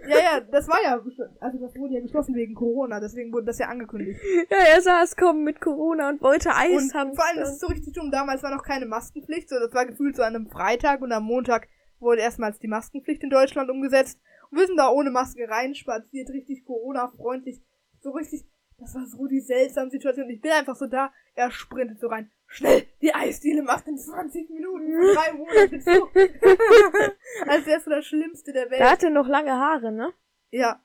Ja, 0.08 0.19
ja, 0.19 0.40
das 0.40 0.69
war 0.69 0.82
ja, 0.82 1.00
also 1.40 1.58
das 1.58 1.75
wurde 1.76 1.94
ja 1.94 2.00
geschlossen 2.00 2.34
wegen 2.34 2.55
Corona, 2.55 3.00
deswegen 3.00 3.32
wurde 3.32 3.46
das 3.46 3.58
ja 3.58 3.69
angekündigt. 3.69 4.20
Ja, 4.50 4.58
er 4.58 4.81
saß 4.81 5.16
kommen 5.16 5.44
mit 5.44 5.61
Corona 5.61 6.11
und 6.11 6.20
wollte 6.22 6.55
Eis 6.55 6.82
Und 6.82 6.94
haben. 6.94 7.14
vor 7.14 7.25
allem, 7.26 7.40
das 7.40 7.52
ist 7.52 7.61
so 7.61 7.66
richtig 7.66 7.94
dumm, 7.94 8.11
damals 8.11 8.43
war 8.43 8.55
noch 8.55 8.62
keine 8.64 8.87
Maskenpflicht, 8.87 9.49
so, 9.49 9.58
das 9.58 9.72
war 9.72 9.87
gefühlt 9.87 10.16
so 10.16 10.22
an 10.22 10.34
einem 10.34 10.46
Freitag 10.49 11.00
und 11.00 11.12
am 11.12 11.25
Montag 11.25 11.68
wurde 12.04 12.20
erstmals 12.20 12.58
die 12.58 12.68
Maskenpflicht 12.68 13.23
in 13.23 13.30
Deutschland 13.30 13.70
umgesetzt. 13.70 14.20
Und 14.50 14.58
wir 14.58 14.66
sind 14.66 14.76
da 14.76 14.90
ohne 14.90 15.11
Maske 15.11 15.49
reinspaziert, 15.49 16.30
richtig 16.30 16.64
Corona-freundlich, 16.64 17.61
so 18.00 18.11
richtig, 18.11 18.44
das 18.78 18.94
war 18.94 19.06
so 19.06 19.26
die 19.26 19.40
seltsame 19.40 19.90
Situation. 19.90 20.30
Ich 20.30 20.40
bin 20.40 20.52
einfach 20.52 20.76
so 20.76 20.87
da, 20.87 21.12
er 21.34 21.50
sprintet 21.50 21.99
so 21.99 22.06
rein. 22.08 22.30
Schnell, 22.46 22.87
die 23.00 23.12
Eisdiele 23.14 23.62
macht 23.62 23.88
in 23.88 23.99
20 23.99 24.50
Minuten 24.50 24.92
drei 24.92 25.32
Monate 25.32 25.80
zu. 25.80 25.90
Als 27.49 27.66
wär's 27.66 27.84
so 27.84 27.90
das 27.90 28.04
Schlimmste 28.06 28.52
der 28.52 28.70
Welt. 28.70 28.80
Er 28.80 28.90
hatte 28.90 29.11
noch 29.11 29.26
lange 29.26 29.52
Haare, 29.52 29.90
ne? 29.90 30.12
ja, 30.50 30.80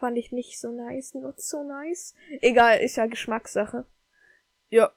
Fand 0.00 0.16
ich 0.16 0.32
nicht 0.32 0.58
so 0.58 0.72
nice, 0.72 1.12
not 1.12 1.38
so 1.42 1.62
nice. 1.62 2.14
Egal, 2.40 2.80
ist 2.80 2.96
ja 2.96 3.04
Geschmackssache. 3.06 3.84
ja. 4.70 4.90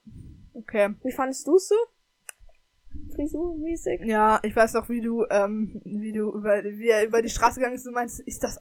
Okay. 0.54 0.94
Wie 1.04 1.12
fandest 1.12 1.48
du's 1.48 1.68
so? 1.68 1.76
Frisurmäßig? 3.16 4.02
Ja, 4.06 4.40
ich 4.44 4.56
weiß 4.56 4.74
noch, 4.74 4.90
wie 4.90 5.02
du, 5.02 5.26
ähm, 5.30 5.82
wie 5.86 6.12
du 6.12 6.32
über, 6.32 6.64
wie 6.64 6.90
er 6.90 7.06
über 7.06 7.22
die 7.22 7.30
Straße 7.30 7.60
gegangen 7.60 7.76
ist 7.76 7.86
und 7.88 7.94
meinst, 7.94 8.20
ist 8.22 8.44
das 8.44 8.60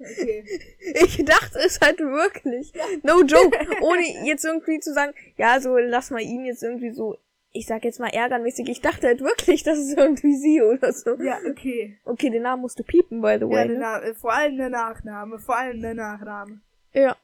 Okay. 0.00 0.44
Ich 0.94 1.24
dachte 1.24 1.58
es 1.58 1.78
halt 1.80 1.98
wirklich. 2.00 2.72
No 3.02 3.20
joke. 3.22 3.56
Ohne 3.82 4.02
jetzt 4.26 4.44
irgendwie 4.44 4.80
zu 4.80 4.92
sagen, 4.94 5.12
ja, 5.36 5.60
so 5.60 5.76
lass 5.76 6.10
mal 6.10 6.20
ihn 6.22 6.44
jetzt 6.46 6.62
irgendwie 6.62 6.90
so, 6.90 7.16
ich 7.52 7.66
sag 7.66 7.84
jetzt 7.84 8.00
mal 8.00 8.08
ärgernmäßig. 8.08 8.68
Ich 8.70 8.80
dachte 8.80 9.06
halt 9.06 9.20
wirklich, 9.20 9.62
das 9.62 9.78
ist 9.78 9.96
irgendwie 9.96 10.34
sie 10.36 10.62
oder 10.62 10.92
so. 10.92 11.16
Ja, 11.22 11.38
okay. 11.48 11.96
Okay, 12.06 12.30
den 12.30 12.42
Namen 12.42 12.62
musst 12.62 12.78
du 12.78 12.82
piepen, 12.82 13.20
by 13.20 13.36
the 13.38 13.44
Ja, 13.44 13.50
way. 13.50 13.68
der 13.68 13.76
ne? 13.76 13.78
Na 13.78 14.02
äh, 14.02 14.14
vor 14.14 14.32
allem 14.32 14.56
der 14.56 14.70
Nachname, 14.70 15.38
vor 15.38 15.56
allem 15.56 15.80
der 15.82 15.94
Nachname. 15.94 16.60
ja. 16.94 17.16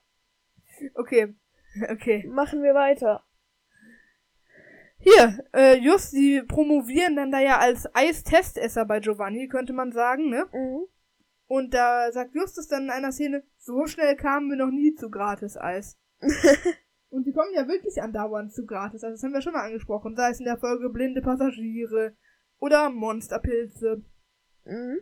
Okay. 0.95 1.33
Okay. 1.91 2.27
Machen 2.27 2.63
wir 2.63 2.75
weiter. 2.75 3.25
Hier, 4.99 5.45
äh, 5.53 5.77
just, 5.77 6.13
die 6.15 6.43
promovieren 6.43 7.17
dann 7.17 7.31
da 7.31 7.41
ja 7.41 7.59
als 7.59 7.87
Eistestesser 7.95 8.87
bei 8.87 9.01
Giovanni, 9.01 9.47
könnte 9.47 9.73
man 9.73 9.93
sagen, 9.93 10.31
ne? 10.31 10.47
Mhm. 10.53 10.87
Und 11.49 11.75
da 11.75 12.11
sagt 12.11 12.35
Justus 12.35 12.67
dann 12.69 12.85
in 12.85 12.91
einer 12.91 13.13
Szene, 13.13 13.45
so 13.59 13.87
schnell 13.87 14.17
kamen 14.17 14.51
wir 14.51 14.57
noch 14.57 14.71
nie 14.71 14.95
zu 14.95 15.11
Gratis-Eis. 15.11 15.97
Und 17.09 17.25
die 17.25 17.33
kommen 17.33 17.55
ja 17.55 17.69
wirklich 17.69 18.03
andauernd 18.03 18.53
zu 18.53 18.67
Gratis. 18.67 19.05
Also 19.05 19.15
das 19.15 19.23
haben 19.23 19.33
wir 19.33 19.43
schon 19.43 19.53
mal 19.53 19.65
angesprochen. 19.65 20.17
Sei 20.17 20.31
es 20.31 20.41
in 20.41 20.45
der 20.45 20.59
Folge 20.59 20.91
blinde 20.91 21.23
Passagiere 21.23 22.17
oder 22.59 22.91
Monsterpilze. 22.91 24.03
Mhm. 24.65 25.01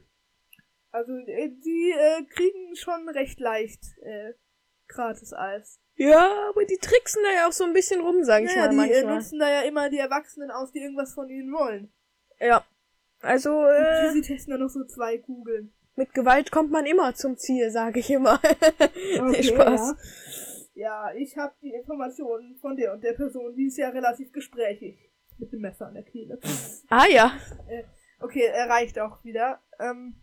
Also 0.90 1.12
äh, 1.12 1.48
die 1.48 1.92
äh, 1.96 2.24
kriegen 2.26 2.76
schon 2.76 3.08
recht 3.08 3.40
leicht 3.40 3.82
äh, 4.02 4.34
Gratis-Eis. 4.88 5.80
Ja, 5.96 6.48
aber 6.48 6.64
die 6.64 6.78
tricksen 6.78 7.22
da 7.22 7.32
ja 7.32 7.48
auch 7.48 7.52
so 7.52 7.64
ein 7.64 7.72
bisschen 7.72 8.00
rum, 8.00 8.24
sag 8.24 8.42
ich 8.44 8.54
Ja, 8.54 8.70
mal 8.72 8.86
die 8.86 8.92
äh, 8.92 8.96
manchmal. 9.02 9.14
nutzen 9.16 9.38
da 9.38 9.48
ja 9.48 9.62
immer 9.62 9.88
die 9.90 9.98
Erwachsenen 9.98 10.50
aus, 10.50 10.72
die 10.72 10.80
irgendwas 10.80 11.14
von 11.14 11.28
ihnen 11.28 11.52
wollen. 11.52 11.92
Ja. 12.40 12.64
Also, 13.20 13.64
äh, 13.66 14.12
sie 14.12 14.20
testen 14.20 14.52
da 14.52 14.58
noch 14.58 14.68
so 14.68 14.84
zwei 14.84 15.18
Kugeln. 15.18 15.72
Mit 15.96 16.12
Gewalt 16.12 16.50
kommt 16.50 16.72
man 16.72 16.86
immer 16.86 17.14
zum 17.14 17.36
Ziel, 17.36 17.70
sage 17.70 18.00
ich 18.00 18.10
immer. 18.10 18.40
Okay, 19.20 19.42
Spaß. 19.44 19.94
Ja, 20.74 21.10
ja 21.10 21.14
ich 21.14 21.36
habe 21.36 21.54
die 21.62 21.72
Informationen 21.72 22.56
von 22.56 22.76
der 22.76 22.92
und 22.92 23.04
der 23.04 23.12
Person, 23.12 23.54
die 23.54 23.66
ist 23.66 23.78
ja 23.78 23.90
relativ 23.90 24.32
gesprächig. 24.32 24.98
Mit 25.38 25.52
dem 25.52 25.60
Messer 25.60 25.86
an 25.86 25.94
der 25.94 26.04
Kehle. 26.04 26.38
Ah 26.88 27.06
ja. 27.06 27.32
Okay, 28.20 28.44
er 28.44 28.68
reicht 28.68 28.98
auch 28.98 29.24
wieder. 29.24 29.60
Ähm, 29.78 30.16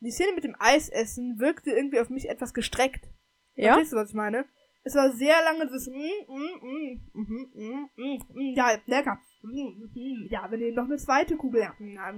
die 0.00 0.10
Szene 0.10 0.32
mit 0.34 0.44
dem 0.44 0.56
Eisessen 0.58 1.38
wirkte 1.38 1.70
irgendwie 1.70 2.00
auf 2.00 2.10
mich 2.10 2.28
etwas 2.28 2.54
gestreckt. 2.54 3.08
Ja? 3.54 3.74
Verstehst 3.74 3.92
du, 3.92 3.96
was 3.96 4.08
ich 4.10 4.14
meine? 4.14 4.44
Es 4.84 4.94
war 4.94 5.12
sehr 5.12 5.36
lange 5.44 5.66
das 5.68 5.86
mm, 5.86 5.92
mm, 5.92 6.58
mm, 6.62 7.00
mm, 7.12 7.50
mm, 7.54 7.88
mm, 7.96 8.18
mm, 8.34 8.54
ja, 8.56 8.76
lecker. 8.86 9.18
Mm, 9.42 9.88
mm, 9.94 10.26
ja, 10.28 10.50
wir 10.50 10.58
nehmen 10.58 10.74
noch 10.74 10.84
eine 10.84 10.96
zweite 10.96 11.36
Kugel. 11.36 11.62
Ja. 11.62 12.12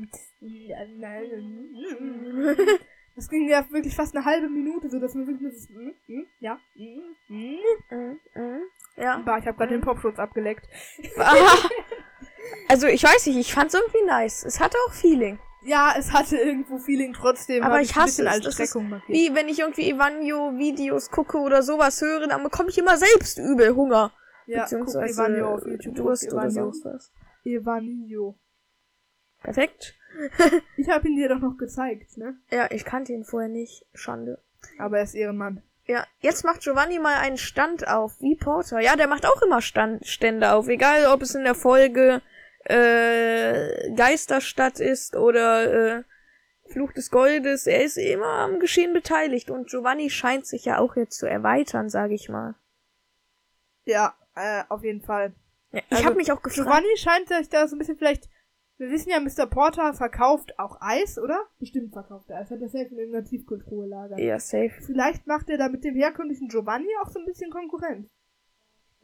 Das 3.17 3.29
ging 3.29 3.49
ja 3.49 3.65
wirklich 3.71 3.95
fast 3.95 4.17
eine 4.17 4.25
halbe 4.25 4.49
Minute, 4.49 4.91
so 4.91 4.99
dass 4.99 5.15
man 5.15 5.27
wirklich 5.27 5.53
das 5.53 5.69
mm, 5.69 6.13
mm, 6.13 6.27
ja, 6.41 6.59
mm, 6.75 7.17
mm. 7.29 8.63
Ja. 8.97 9.19
Bah, 9.19 9.39
ich 9.39 9.47
habe 9.47 9.57
gerade 9.57 9.75
den 9.75 9.81
Popschutz 9.83 10.19
abgeleckt. 10.19 10.67
Ah. 11.17 11.37
Also 12.69 12.87
ich 12.87 13.03
weiß 13.03 13.27
nicht, 13.27 13.37
ich 13.37 13.55
fand's 13.55 13.75
irgendwie 13.75 14.05
nice. 14.07 14.45
Es 14.45 14.61
hatte 14.61 14.77
auch 14.87 14.93
Feeling. 14.93 15.39
Ja, 15.65 15.95
es 15.99 16.13
hatte 16.13 16.37
irgendwo 16.37 16.79
Feeling 16.79 17.13
trotzdem. 17.13 17.63
Aber 17.63 17.81
ich 17.81 17.91
ein 17.97 18.03
hasse 18.03 18.25
bisschen 18.25 18.49
es. 18.49 18.77
als. 18.77 19.03
Wie 19.09 19.35
wenn 19.35 19.49
ich 19.49 19.61
irgendwie 19.61 19.91
Evanio-Videos 19.91 21.11
gucke 21.11 21.39
oder 21.39 21.63
sowas 21.63 22.01
höre, 22.01 22.27
dann 22.29 22.43
bekomme 22.43 22.71
ich 22.71 22.79
immer 22.79 22.97
selbst 22.97 23.39
übel 23.39 23.75
Hunger. 23.75 24.13
Ja, 24.47 24.61
guck 24.61 24.65
Beziehungsweise 24.65 25.23
Evanio 25.23 25.55
auf 25.55 25.67
YouTube. 25.67 25.95
Durst 25.95 26.29
guck 26.29 26.39
oder 26.39 26.51
sonst 26.51 26.85
was. 26.85 27.13
Evanio. 27.45 28.39
Perfekt. 29.43 29.95
Ich 30.77 30.89
habe 30.89 31.09
ihn 31.09 31.17
dir 31.17 31.29
doch 31.29 31.41
noch 31.41 31.57
gezeigt, 31.57 32.17
ne? 32.19 32.37
Ja, 32.53 32.71
ich 32.71 32.85
kannte 32.85 33.13
ihn 33.13 33.25
vorher 33.25 33.49
nicht. 33.49 33.85
Schande. 33.95 34.41
Aber 34.79 34.99
er 34.99 35.05
ist 35.05 35.15
Ehrenmann. 35.15 35.63
Ja, 35.87 36.07
jetzt 36.21 36.45
macht 36.45 36.63
Giovanni 36.63 36.99
mal 36.99 37.17
einen 37.17 37.37
Stand 37.37 37.89
auf, 37.89 38.21
wie 38.21 38.37
Porter. 38.37 38.81
Ja, 38.81 38.97
der 38.97 39.09
macht 39.09 39.27
auch 39.27 39.43
immer 39.43 39.61
Stand, 39.61 40.07
Stände 40.07 40.53
auf, 40.53 40.69
egal 40.69 41.07
ob 41.07 41.23
es 41.23 41.35
in 41.35 41.45
der 41.45 41.55
Folge 41.57 42.23
äh, 42.65 43.91
Geisterstadt 43.95 44.81
ist 44.81 45.17
oder 45.17 45.99
äh, 45.99 46.03
Fluch 46.71 46.93
des 46.93 47.11
Goldes. 47.11 47.67
Er 47.67 47.83
ist 47.85 47.97
immer 47.97 48.27
am 48.27 48.59
Geschehen 48.61 48.93
beteiligt 48.93 49.51
und 49.51 49.69
Giovanni 49.69 50.11
scheint 50.11 50.47
sich 50.47 50.65
ja 50.65 50.79
auch 50.79 50.97
jetzt 50.97 51.19
zu 51.19 51.27
erweitern, 51.27 51.89
sage 51.89 52.15
ich 52.15 52.29
mal. 52.29 52.55
Ja, 53.85 54.15
äh, 54.35 54.63
auf 54.69 54.83
jeden 54.83 55.03
Fall. 55.03 55.35
Ja, 55.73 55.81
ich 55.81 55.93
Also, 55.93 56.05
habe 56.07 56.17
mich 56.17 56.33
auch 56.33 56.43
gefragt. 56.43 56.67
Giovanni 56.67 56.97
scheint 56.97 57.29
sich 57.29 57.49
da 57.49 57.69
so 57.69 57.77
ein 57.77 57.79
bisschen 57.79 57.99
vielleicht. 57.99 58.29
Wir 58.77 58.91
wissen 58.91 59.11
ja, 59.11 59.21
Mr. 59.21 59.47
Porter 59.47 59.95
verkauft 59.95 60.59
auch 60.59 60.79
Eis, 60.81 61.17
oder? 61.19 61.45
Bestimmt 61.61 61.93
verkauft 61.93 62.29
er 62.29 62.41
Eis. 62.41 62.51
Hat 62.51 62.61
er 62.61 62.69
safe 62.69 62.87
in 62.87 62.99
irgendeiner 62.99 63.25
Tiefkühltruhe 63.25 63.87
lagern. 63.87 64.19
Ja, 64.19 64.41
safe. 64.41 64.73
Vielleicht 64.85 65.29
macht 65.29 65.49
er 65.49 65.59
da 65.59 65.69
mit 65.69 65.85
dem 65.85 65.95
herkömmlichen 65.95 66.49
Giovanni 66.49 66.89
auch 67.03 67.11
so 67.11 67.21
ein 67.21 67.25
bisschen 67.25 67.51
Konkurrenz. 67.51 68.09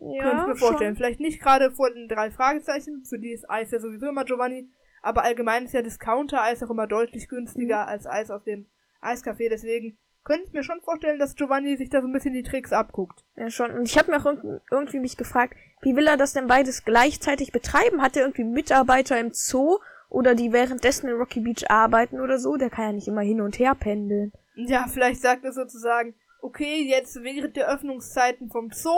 Ja, 0.00 0.22
Könnte 0.22 0.36
ich 0.42 0.46
mir 0.48 0.56
schon. 0.56 0.68
vorstellen. 0.68 0.96
Vielleicht 0.96 1.20
nicht 1.20 1.40
gerade 1.42 1.70
vor 1.72 1.90
den 1.90 2.08
drei 2.08 2.30
Fragezeichen, 2.30 3.04
für 3.04 3.18
die 3.18 3.32
ist 3.32 3.48
Eis 3.50 3.70
ja 3.70 3.80
sowieso 3.80 4.08
immer 4.08 4.24
Giovanni, 4.24 4.68
aber 5.02 5.22
allgemein 5.24 5.64
ist 5.66 5.74
ja 5.74 5.82
Discounter-Eis 5.82 6.62
auch 6.62 6.70
immer 6.70 6.86
deutlich 6.86 7.28
günstiger 7.28 7.82
Mhm. 7.82 7.88
als 7.88 8.06
Eis 8.06 8.30
aus 8.30 8.42
dem 8.44 8.66
Eiscafé. 9.02 9.48
Deswegen 9.50 9.98
könnte 10.24 10.44
ich 10.46 10.52
mir 10.52 10.62
schon 10.62 10.80
vorstellen, 10.82 11.18
dass 11.18 11.34
Giovanni 11.34 11.76
sich 11.76 11.90
da 11.90 12.00
so 12.00 12.06
ein 12.06 12.12
bisschen 12.12 12.34
die 12.34 12.42
Tricks 12.42 12.72
abguckt. 12.72 13.24
Ja, 13.36 13.50
schon. 13.50 13.70
Und 13.72 13.82
ich 13.84 13.96
habe 13.98 14.10
mir 14.10 14.18
auch 14.18 14.26
irg- 14.26 14.60
irgendwie 14.70 15.00
mich 15.00 15.16
gefragt, 15.16 15.54
wie 15.82 15.96
will 15.96 16.06
er 16.06 16.16
das 16.18 16.32
denn 16.34 16.46
beides 16.46 16.84
gleichzeitig 16.84 17.52
betreiben? 17.52 18.02
Hat 18.02 18.16
er 18.16 18.22
irgendwie 18.22 18.44
Mitarbeiter 18.44 19.18
im 19.18 19.32
Zoo 19.32 19.78
oder 20.10 20.34
die 20.34 20.52
währenddessen 20.52 21.08
in 21.08 21.16
Rocky 21.16 21.40
Beach 21.40 21.70
arbeiten 21.70 22.20
oder 22.20 22.38
so? 22.38 22.56
Der 22.56 22.68
kann 22.70 22.84
ja 22.86 22.92
nicht 22.92 23.08
immer 23.08 23.22
hin 23.22 23.40
und 23.40 23.58
her 23.58 23.74
pendeln. 23.74 24.32
Ja, 24.56 24.86
vielleicht 24.88 25.22
sagt 25.22 25.44
er 25.44 25.52
sozusagen, 25.52 26.14
okay, 26.42 26.82
jetzt 26.86 27.22
während 27.22 27.56
der 27.56 27.68
Öffnungszeiten 27.72 28.50
vom 28.50 28.70
Zoo 28.72 28.90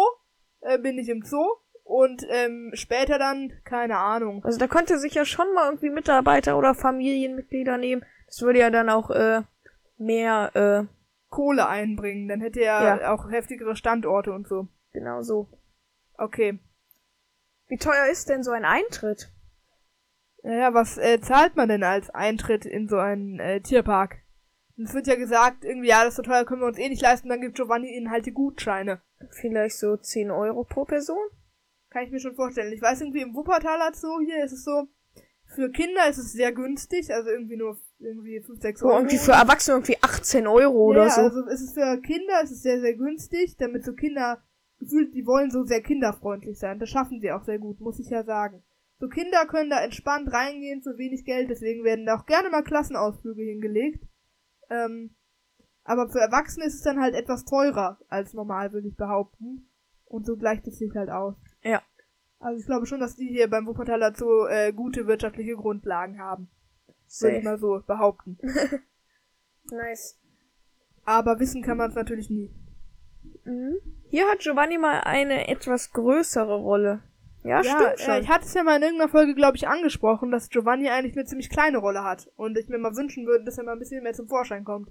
äh, 0.63 0.79
bin 0.79 0.99
ich 0.99 1.09
im 1.09 1.23
Zoo 1.23 1.47
und 1.85 2.25
ähm, 2.31 2.71
später 2.75 3.19
dann, 3.19 3.53
keine 3.65 3.99
Ahnung. 3.99 4.45
Also 4.45 4.59
da 4.59 4.67
könnte 4.67 4.99
sich 4.99 5.15
ja 5.15 5.25
schon 5.25 5.53
mal 5.55 5.67
irgendwie 5.67 5.91
Mitarbeiter 5.91 6.57
oder 6.59 6.75
Familienmitglieder 6.75 7.77
nehmen. 7.79 8.05
Das 8.27 8.41
würde 8.43 8.59
ja 8.61 8.71
dann 8.71 8.89
auch 8.91 9.11
äh, 9.11 9.43
mehr, 9.99 10.51
äh, 10.55 10.85
Kohle 11.29 11.67
einbringen, 11.67 12.29
dann 12.29 12.41
hätte 12.43 12.61
er 12.61 12.83
Ja. 13.01 13.15
auch 13.15 13.31
heftigere 13.31 13.75
Standorte 13.75 14.33
und 14.33 14.47
so. 14.49 14.69
genau 14.93 15.23
so. 15.23 15.49
Okay. 16.19 16.59
Wie 17.69 17.79
teuer 17.79 18.07
ist 18.11 18.29
denn 18.29 18.43
so 18.43 18.51
ein 18.51 18.67
Eintritt? 18.67 19.31
Naja, 20.43 20.75
was 20.75 20.99
äh, 20.99 21.21
zahlt 21.23 21.57
man 21.57 21.69
denn 21.71 21.85
als 21.85 22.11
Eintritt 22.11 22.67
in 22.67 22.87
so 22.89 22.99
einen 22.99 23.39
äh, 23.41 23.61
Tierpark? 23.63 24.19
Es 24.85 24.95
wird 24.95 25.07
ja 25.07 25.17
gesagt, 25.17 25.65
irgendwie, 25.65 25.89
ja, 25.89 26.05
das 26.05 26.11
ist 26.11 26.17
so 26.17 26.23
teuer, 26.23 26.45
können 26.45 26.61
wir 26.63 26.67
uns 26.69 26.79
eh 26.79 26.89
nicht 26.89 27.03
leisten, 27.03 27.29
dann 27.29 27.41
gibt 27.41 27.57
Giovanni 27.57 27.95
ihnen 27.97 28.11
halt 28.11 28.27
die 28.27 28.33
Gutscheine. 28.33 29.03
Vielleicht 29.31 29.79
so 29.79 29.97
10 29.97 30.31
Euro 30.31 30.65
pro 30.65 30.85
Person? 30.85 31.23
Kann 31.91 32.05
ich 32.05 32.11
mir 32.11 32.21
schon 32.21 32.35
vorstellen. 32.35 32.73
Ich 32.73 32.83
weiß 32.83 33.01
irgendwie, 33.03 33.21
im 33.21 33.35
Wuppertaler 33.35 33.93
Zoo 33.95 34.21
hier 34.25 34.45
ist 34.45 34.53
es 34.53 34.65
so, 34.65 34.89
für 35.55 35.71
Kinder 35.71 36.09
ist 36.09 36.19
es 36.19 36.33
sehr 36.33 36.53
günstig, 36.53 37.13
also 37.13 37.29
irgendwie 37.31 37.57
nur 37.57 37.79
irgendwie 37.99 38.41
5, 38.41 38.61
6 38.61 38.81
So, 38.81 38.87
Euro. 38.87 38.97
irgendwie 38.99 39.19
für 39.19 39.33
Erwachsene 39.33 39.77
irgendwie 39.77 39.99
18 40.01 40.47
Euro 40.47 40.87
oder 40.87 41.05
ja, 41.05 41.11
so. 41.11 41.21
also 41.23 41.47
es 41.47 41.61
ist 41.61 41.75
für 41.75 42.01
Kinder, 42.01 42.41
es 42.43 42.51
ist 42.51 42.63
sehr, 42.63 42.81
sehr 42.81 42.95
günstig, 42.95 43.57
damit 43.59 43.85
so 43.85 43.93
Kinder 43.93 44.43
gefühlt, 44.79 45.15
die 45.15 45.27
wollen 45.27 45.51
so 45.51 45.65
sehr 45.65 45.83
kinderfreundlich 45.83 46.59
sein. 46.59 46.79
Das 46.79 46.89
schaffen 46.89 47.21
sie 47.21 47.31
auch 47.31 47.45
sehr 47.45 47.59
gut, 47.59 47.81
muss 47.81 48.01
ich 48.01 48.09
ja 48.11 48.25
sagen. 48.25 48.63
So 48.99 49.09
Kinder 49.09 49.47
können 49.47 49.71
da 49.71 49.83
entspannt 49.83 50.33
reingehen 50.33 50.83
für 50.83 50.97
wenig 50.97 51.25
Geld, 51.25 51.51
deswegen 51.51 51.85
werden 51.85 52.07
da 52.07 52.17
auch 52.17 52.27
gerne 52.27 52.51
mal 52.51 52.63
Klassenausflüge 52.63 53.43
hingelegt. 53.43 54.03
Ähm, 54.73 55.15
aber 55.85 56.09
für 56.09 56.21
Erwachsene 56.21 56.65
ist 56.65 56.75
es 56.75 56.83
dann 56.83 57.01
halt 57.01 57.15
etwas 57.15 57.45
teurer 57.45 57.99
als 58.09 58.35
normal, 58.35 58.73
würde 58.73 58.89
ich 58.89 58.97
behaupten. 58.97 59.69
Und 60.05 60.27
so 60.27 60.37
gleicht 60.37 60.67
es 60.67 60.79
sich 60.79 60.95
halt 60.95 61.11
aus. 61.11 61.35
Ja. 61.63 61.83
Also 62.39 62.59
ich 62.59 62.67
glaube 62.67 62.87
schon, 62.87 63.01
dass 63.01 63.17
die 63.17 63.29
hier 63.29 63.49
beim 63.49 63.67
Wuppertaler 63.67 64.15
Zoo 64.15 64.47
äh, 64.47 64.73
gute 64.73 65.07
wirtschaftliche 65.07 65.55
Grundlagen 65.55 66.21
haben. 66.21 66.51
Würde 67.21 67.39
ich 67.39 67.45
mal 67.45 67.59
so 67.59 67.83
behaupten. 67.87 68.39
Nice. 69.71 70.19
Aber 71.05 71.39
wissen 71.39 71.63
kann 71.63 71.77
man 71.77 71.91
es 71.91 71.97
natürlich 71.97 72.29
nie. 72.29 72.53
Mhm. 73.45 73.77
Hier 74.09 74.29
hat 74.29 74.41
Giovanni 74.41 74.77
mal 74.77 75.01
eine 75.03 75.49
etwas 75.49 75.93
größere 75.93 76.57
Rolle. 76.57 77.03
Ja, 77.45 77.63
stimmt 77.65 78.01
schon. 78.01 78.15
Äh, 78.15 78.21
ich 78.21 78.29
hatte 78.29 78.45
es 78.45 78.55
ja 78.55 78.63
mal 78.63 78.77
in 78.77 78.83
irgendeiner 78.83 79.11
Folge, 79.11 79.35
glaube 79.35 79.57
ich, 79.57 79.67
angesprochen, 79.69 80.31
dass 80.31 80.49
Giovanni 80.49 80.89
eigentlich 80.89 81.17
eine 81.17 81.25
ziemlich 81.25 81.51
kleine 81.51 81.79
Rolle 81.79 82.05
hat. 82.05 82.31
Und 82.37 82.57
ich 82.57 82.69
mir 82.69 82.79
mal 82.79 82.97
wünschen 82.97 83.27
würde, 83.27 83.45
dass 83.45 83.59
er 83.59 83.65
mal 83.65 83.73
ein 83.73 83.79
bisschen 83.79 84.03
mehr 84.03 84.13
zum 84.15 84.29
Vorschein 84.29 84.65
kommt. 84.65 84.91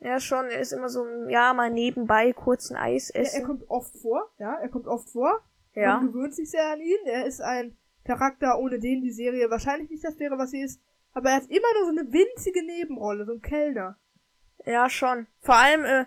ja, 0.00 0.18
schon. 0.20 0.46
Er 0.46 0.60
ist 0.60 0.72
immer 0.72 0.88
so, 0.88 1.04
ja, 1.28 1.52
mal 1.52 1.70
nebenbei 1.70 2.32
kurz 2.32 2.70
ein 2.70 2.76
Eis 2.76 3.08
Ja, 3.08 3.16
er 3.16 3.22
essen. 3.22 3.44
kommt 3.44 3.64
oft 3.68 3.96
vor, 3.96 4.30
ja, 4.38 4.54
er 4.54 4.68
kommt 4.68 4.86
oft 4.86 5.10
vor. 5.10 5.42
Ja. 5.74 5.98
Man 5.98 6.06
gewöhnt 6.12 6.34
sich 6.34 6.50
sehr 6.50 6.72
an 6.72 6.80
ihn. 6.80 6.98
Er 7.04 7.26
ist 7.26 7.40
ein 7.42 7.76
Charakter, 8.04 8.58
ohne 8.58 8.78
den 8.78 9.02
die 9.02 9.10
Serie 9.12 9.50
wahrscheinlich 9.50 9.90
nicht 9.90 10.04
das 10.04 10.18
wäre, 10.18 10.38
was 10.38 10.50
sie 10.52 10.62
ist. 10.62 10.80
Aber 11.12 11.30
er 11.30 11.36
hat 11.36 11.46
immer 11.50 11.68
nur 11.78 11.92
so 11.92 12.00
eine 12.00 12.12
winzige 12.12 12.64
Nebenrolle, 12.64 13.26
so 13.26 13.32
ein 13.32 13.42
Kellner. 13.42 13.98
Ja, 14.64 14.88
schon. 14.88 15.26
Vor 15.40 15.56
allem, 15.56 15.84
äh, 15.84 16.04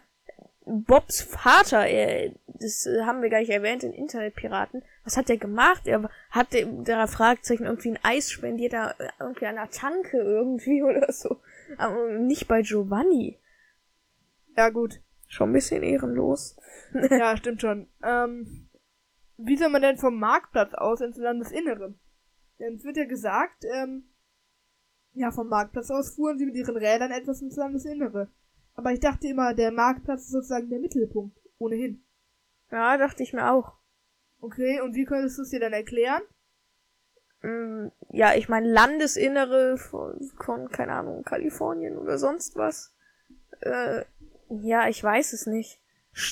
Bobs 0.70 1.22
Vater, 1.22 1.88
äh, 1.88 2.34
das 2.48 2.86
äh, 2.86 3.02
haben 3.04 3.22
wir 3.22 3.30
gar 3.30 3.40
nicht 3.40 3.50
erwähnt 3.50 3.84
in 3.84 3.92
Internetpiraten. 3.92 4.84
Was 5.04 5.18
hat 5.18 5.28
der 5.28 5.38
gemacht? 5.38 5.88
Er 5.88 6.10
hat 6.30 6.54
dem 6.54 6.84
der 6.84 7.08
Fragezeichen 7.08 7.66
irgendwie 7.66 7.92
ein 7.92 8.00
Eis 8.04 8.30
spendiert, 8.30 8.74
da 8.74 8.92
äh, 8.92 9.10
irgendwie 9.20 9.48
an 9.48 9.56
der 9.56 9.70
Tanke 9.72 10.18
irgendwie 10.18 10.84
oder 10.84 11.12
so. 11.12 11.42
Aber 11.78 12.20
nicht 12.20 12.48
bei 12.48 12.62
Giovanni. 12.62 13.40
Ja, 14.56 14.70
gut. 14.70 15.02
Schon 15.28 15.50
ein 15.50 15.54
bisschen 15.54 15.84
ehrenlos. 15.84 16.58
ja, 16.94 17.36
stimmt 17.38 17.62
schon. 17.62 17.88
Ähm, 18.04 18.70
wie 19.38 19.58
soll 19.58 19.70
man 19.70 19.82
denn 19.82 19.98
vom 19.98 20.20
Marktplatz 20.20 20.74
aus 20.74 21.02
ins 21.02 21.18
Landesinnere? 21.18 21.96
Denn 22.60 22.76
es 22.76 22.84
wird 22.84 22.98
ja 22.98 23.06
gesagt, 23.06 23.64
ähm, 23.74 24.04
ja, 25.14 25.32
vom 25.32 25.48
Marktplatz 25.48 25.90
aus 25.90 26.16
fuhren 26.16 26.38
sie 26.38 26.46
mit 26.46 26.56
ihren 26.56 26.78
Rädern 26.78 27.12
etwas 27.12 27.42
ins 27.42 27.56
Landesinnere. 27.56 28.30
Aber 28.76 28.92
ich 28.92 29.00
dachte 29.00 29.28
immer, 29.28 29.54
der 29.54 29.72
Marktplatz 29.72 30.22
ist 30.22 30.32
sozusagen 30.32 30.70
der 30.70 30.80
Mittelpunkt. 30.80 31.38
Ohnehin. 31.58 32.04
Ja, 32.72 32.98
dachte 32.98 33.24
ich 33.24 33.34
mir 33.34 33.52
auch. 33.52 33.74
Okay, 34.42 34.80
und 34.82 34.96
wie 34.96 35.06
könntest 35.06 35.38
du 35.38 35.42
es 35.42 35.50
dir 35.50 35.60
dann 35.60 35.74
erklären? 35.74 36.22
Mm, 37.42 37.88
Ja, 38.12 38.36
ich 38.36 38.48
meine 38.50 38.72
Landesinnere 38.72 39.78
von, 39.78 40.32
von, 40.44 40.70
keine 40.70 40.94
Ahnung, 40.94 41.24
Kalifornien 41.24 41.98
oder 41.98 42.18
sonst 42.18 42.56
was. 42.56 42.94
Äh, 43.62 44.06
ja, 44.50 44.88
ich 44.88 45.04
weiß 45.04 45.34
es 45.34 45.46
nicht. 45.46 45.80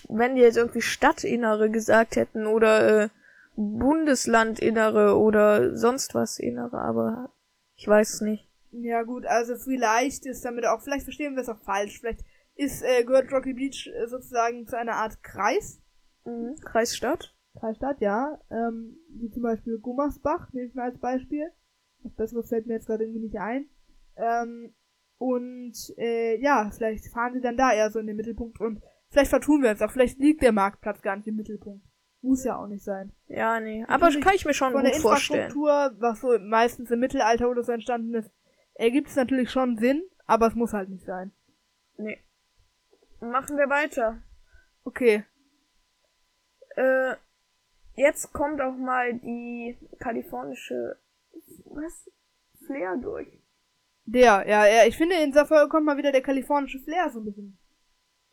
Wenn 0.10 0.36
die 0.36 0.41
jetzt 0.41 0.58
irgendwie 0.58 0.82
Stadtinnere 0.82 1.70
gesagt 1.70 2.15
hätten 2.15 2.48
oder 2.48 3.03
äh, 3.03 3.10
Bundeslandinnere 3.56 5.17
oder 5.17 5.75
sonst 5.75 6.13
was 6.15 6.39
Innere, 6.39 6.79
aber 6.79 7.32
ich 7.75 7.88
weiß 7.88 8.15
es 8.15 8.22
nicht. 8.22 8.46
Ja 8.84 9.03
gut, 9.03 9.25
also 9.25 9.55
vielleicht 9.55 10.25
ist 10.25 10.46
damit 10.46 10.65
auch, 10.65 10.81
vielleicht 10.81 11.03
verstehen 11.03 11.36
wir 11.36 11.41
es 11.41 11.50
auch 11.50 11.62
falsch. 11.62 12.00
Vielleicht 12.00 12.24
ist, 12.55 12.84
äh, 12.84 13.03
gehört 13.03 13.31
Rocky 13.31 13.53
Beach 13.53 13.88
äh, 13.88 14.07
sozusagen 14.07 14.65
zu 14.67 14.77
einer 14.77 14.96
Art 14.96 15.22
Kreis. 15.24 15.81
Mhm. 16.25 16.55
Kreisstadt? 16.63 17.36
Kreisstadt, 17.60 18.01
ja. 18.01 18.39
Ähm, 18.51 18.98
wie 19.10 19.29
zum 19.29 19.43
Beispiel 19.43 19.79
Gummersbach, 19.79 20.51
nehme 20.53 20.67
ich 20.67 20.75
mal 20.75 20.89
als 20.89 21.00
Beispiel. 21.00 21.51
Was 22.03 22.13
Besseres 22.15 22.50
fällt 22.50 22.67
mir 22.67 22.74
jetzt 22.75 22.88
gerade 22.88 23.03
irgendwie 23.03 23.25
nicht 23.25 23.39
ein. 23.39 23.69
Ähm, 24.15 24.74
Und 25.19 25.74
äh, 25.98 26.39
ja, 26.39 26.69
vielleicht 26.72 27.07
fahren 27.07 27.34
sie 27.34 27.41
dann 27.41 27.57
da 27.57 27.74
eher 27.74 27.89
so 27.89 27.98
in 28.00 28.05
den 28.05 28.15
Mittelpunkt 28.17 28.60
und 28.62 28.84
vielleicht 29.10 29.31
vertun 29.31 29.63
wir 29.63 29.72
es 29.72 29.81
auch. 29.81 29.91
Vielleicht 29.91 30.19
liegt 30.19 30.43
der 30.43 30.51
Marktplatz 30.51 31.01
gar 31.01 31.15
nicht 31.15 31.27
im 31.27 31.36
Mittelpunkt. 31.36 31.84
Muss 32.22 32.43
ja 32.43 32.57
auch 32.57 32.67
nicht 32.67 32.84
sein. 32.84 33.13
Ja, 33.27 33.60
nee. 33.60 33.84
Aber 33.88 34.07
das 34.07 34.19
kann 34.19 34.36
ich 34.36 34.46
mir 34.46 34.53
schon 34.53 34.74
Von 34.74 34.84
gut 34.84 34.91
der 34.93 35.00
vorstellen. 35.00 35.48
Infrastruktur, 35.48 35.96
was 36.00 36.22
so 36.22 36.38
meistens 36.39 36.91
im 36.91 37.00
Mittelalter 37.00 37.50
oder 37.50 37.63
so 37.63 37.72
entstanden 37.72 38.13
ist, 38.15 38.29
ergibt 38.77 39.10
es 39.10 39.15
natürlich 39.15 39.51
schon 39.51 39.77
Sinn, 39.77 40.03
aber 40.25 40.48
es 40.48 40.55
muss 40.55 40.74
halt 40.74 40.89
nicht 40.89 41.05
sein. 41.05 41.31
Nee. 41.98 42.24
Machen 43.19 43.57
wir 43.57 43.69
weiter. 43.69 44.22
Okay. 44.84 45.24
Äh, 46.75 47.15
jetzt 47.96 48.31
kommt 48.34 48.62
auch 48.62 48.75
mal 48.75 49.13
die 49.19 49.77
kalifornische 50.00 51.00
was? 51.65 52.10
Flair 52.65 52.98
durch. 52.98 53.27
Der, 54.05 54.48
ja, 54.48 54.65
ja, 54.65 54.86
ich 54.86 54.98
finde, 54.98 55.15
in 55.15 55.31
dieser 55.31 55.46
Folge 55.46 55.69
kommt 55.69 55.86
mal 55.86 55.98
wieder 55.98 56.12
der 56.12 56.22
kalifornische 56.22 56.79
Flair 56.79 57.10
so 57.10 57.19
ein 57.19 57.25
bisschen 57.25 57.56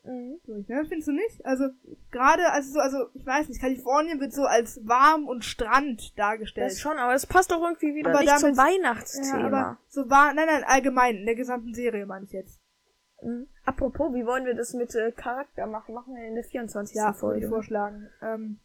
Mhm. 0.05 0.39
durch, 0.45 0.69
ne? 0.69 0.85
Findest 0.87 1.09
du 1.09 1.13
nicht? 1.13 1.45
Also, 1.47 1.65
gerade, 2.11 2.51
also 2.53 2.73
so, 2.75 2.79
also, 2.81 2.99
ich 3.15 3.25
weiß 3.25 3.49
nicht, 3.49 3.61
Kalifornien 3.61 4.21
wird 4.21 4.33
so 4.33 4.45
als 4.45 4.81
warm 4.87 5.27
und 5.29 5.45
Strand 5.45 6.19
dargestellt. 6.19 6.71
Das 6.73 6.81
schon, 6.81 6.99
aber 6.99 7.15
es 7.15 7.27
passt 7.27 7.51
doch 7.51 7.63
irgendwie 7.63 7.95
wieder 7.95 8.11
Aber 8.11 8.21
nicht 8.21 8.39
zum 8.39 8.55
damit- 8.55 8.59
Weihnachtsthema. 8.75 9.41
ja, 9.41 9.47
aber 9.47 9.79
so 9.89 10.09
war, 10.11 10.35
nein, 10.35 10.47
nein, 10.47 10.63
allgemein, 10.67 11.17
in 11.17 11.27
der 11.27 11.35
gesamten 11.37 11.73
Serie 11.75 12.05
meine 12.07 12.27
ich 12.27 12.33
jetzt. 12.33 12.61
Mhm. 13.23 13.47
Apropos, 13.65 14.13
wie 14.13 14.27
wollen 14.27 14.45
wir 14.45 14.55
das 14.55 14.75
mit 14.75 14.95
äh, 14.95 15.11
Charakter 15.13 15.67
machen? 15.67 15.95
Machen 15.95 16.15
wir 16.15 16.27
in 16.27 16.35
der 16.35 16.45
24. 16.45 16.95
Ja, 16.97 17.13
Folge. 17.15 17.41
ich 17.45 17.49
vorschlagen. 17.49 18.09
Ähm, 18.23 18.61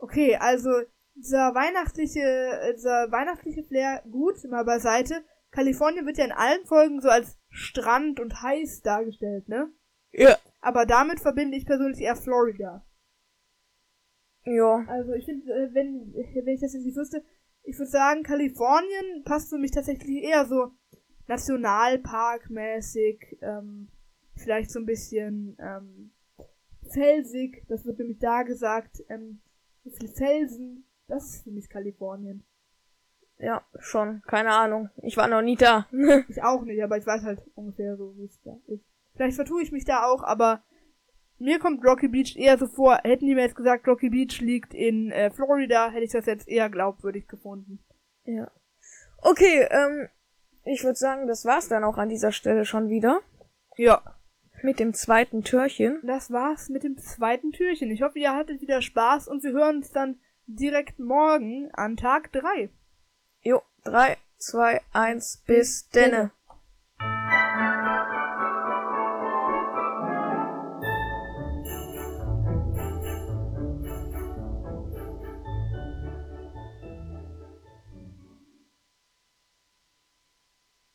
okay, 0.00 0.36
also, 0.36 0.70
dieser 1.14 1.54
weihnachtliche, 1.54 2.20
äh, 2.20 2.74
dieser 2.74 3.10
weihnachtliche 3.10 3.62
Flair, 3.64 4.02
gut, 4.10 4.44
mal 4.50 4.64
beiseite. 4.64 5.24
Kalifornien 5.50 6.04
wird 6.04 6.18
ja 6.18 6.26
in 6.26 6.32
allen 6.32 6.66
Folgen 6.66 7.00
so 7.00 7.08
als 7.08 7.38
Strand 7.48 8.20
und 8.20 8.42
heiß 8.42 8.82
dargestellt, 8.82 9.48
ne? 9.48 9.70
Ja. 10.12 10.36
Aber 10.60 10.86
damit 10.86 11.20
verbinde 11.20 11.56
ich 11.56 11.66
persönlich 11.66 12.00
eher 12.00 12.16
Florida. 12.16 12.84
Ja. 14.44 14.84
Also 14.88 15.12
ich 15.12 15.24
finde, 15.24 15.52
äh, 15.52 15.74
wenn, 15.74 16.14
wenn 16.14 16.54
ich 16.54 16.60
das 16.60 16.72
jetzt 16.72 16.84
nicht 16.84 16.96
wüsste, 16.96 17.24
ich 17.62 17.78
würde 17.78 17.90
sagen, 17.90 18.22
Kalifornien 18.22 19.24
passt 19.24 19.50
für 19.50 19.58
mich 19.58 19.72
tatsächlich 19.72 20.22
eher 20.22 20.46
so 20.46 20.70
Nationalparkmäßig, 21.26 23.38
ähm, 23.42 23.88
vielleicht 24.36 24.70
so 24.70 24.78
ein 24.78 24.86
bisschen 24.86 25.56
ähm, 25.58 26.12
felsig, 26.92 27.64
das 27.68 27.84
wird 27.84 27.98
nämlich 27.98 28.18
da 28.18 28.44
gesagt, 28.44 29.02
ähm, 29.08 29.40
so 29.82 29.90
viele 29.90 30.12
Felsen, 30.12 30.88
das 31.08 31.24
ist 31.24 31.44
für 31.44 31.50
mich 31.50 31.68
Kalifornien. 31.68 32.44
Ja, 33.38 33.62
schon. 33.78 34.22
Keine 34.26 34.52
Ahnung. 34.52 34.90
Ich 35.02 35.16
war 35.16 35.28
noch 35.28 35.42
nie 35.42 35.56
da. 35.56 35.86
Ich 36.28 36.42
auch 36.42 36.62
nicht, 36.62 36.82
aber 36.82 36.96
ich 36.96 37.06
weiß 37.06 37.22
halt 37.22 37.42
ungefähr 37.54 37.96
so, 37.96 38.16
wie 38.16 38.24
es 38.24 38.40
da 38.42 38.58
ist. 38.66 38.84
Vielleicht 39.16 39.36
vertue 39.36 39.62
ich 39.62 39.72
mich 39.72 39.84
da 39.84 40.04
auch, 40.04 40.22
aber 40.22 40.62
mir 41.38 41.58
kommt 41.58 41.84
Rocky 41.84 42.08
Beach 42.08 42.36
eher 42.36 42.56
so 42.58 42.66
vor, 42.66 42.98
hätten 43.02 43.26
die 43.26 43.34
mir 43.34 43.42
jetzt 43.42 43.56
gesagt, 43.56 43.86
Rocky 43.88 44.10
Beach 44.10 44.40
liegt 44.40 44.72
in 44.72 45.10
äh, 45.10 45.30
Florida, 45.30 45.90
hätte 45.90 46.04
ich 46.04 46.12
das 46.12 46.26
jetzt 46.26 46.48
eher 46.48 46.70
glaubwürdig 46.70 47.26
gefunden. 47.28 47.80
ja. 48.24 48.50
Okay, 49.22 49.66
ähm, 49.70 50.08
ich 50.64 50.84
würde 50.84 50.98
sagen, 50.98 51.26
das 51.26 51.44
war's 51.44 51.68
dann 51.68 51.84
auch 51.84 51.96
an 51.96 52.08
dieser 52.08 52.32
Stelle 52.32 52.64
schon 52.64 52.88
wieder. 52.88 53.20
Ja. 53.76 54.02
Mit 54.62 54.78
dem 54.78 54.94
zweiten 54.94 55.42
Türchen. 55.42 56.00
Das 56.02 56.30
war's 56.30 56.68
mit 56.68 56.82
dem 56.82 56.98
zweiten 56.98 57.52
Türchen. 57.52 57.90
Ich 57.90 58.02
hoffe, 58.02 58.18
ihr 58.18 58.34
hattet 58.34 58.60
wieder 58.60 58.82
Spaß 58.82 59.28
und 59.28 59.42
wir 59.42 59.52
hören 59.52 59.76
uns 59.76 59.90
dann 59.90 60.20
direkt 60.46 60.98
morgen 60.98 61.70
an 61.72 61.96
Tag 61.96 62.32
3. 62.32 62.70
Jo, 63.40 63.62
drei, 63.84 64.16
zwei, 64.38 64.80
eins, 64.92 65.42
bis 65.46 65.88
denne. 65.88 66.32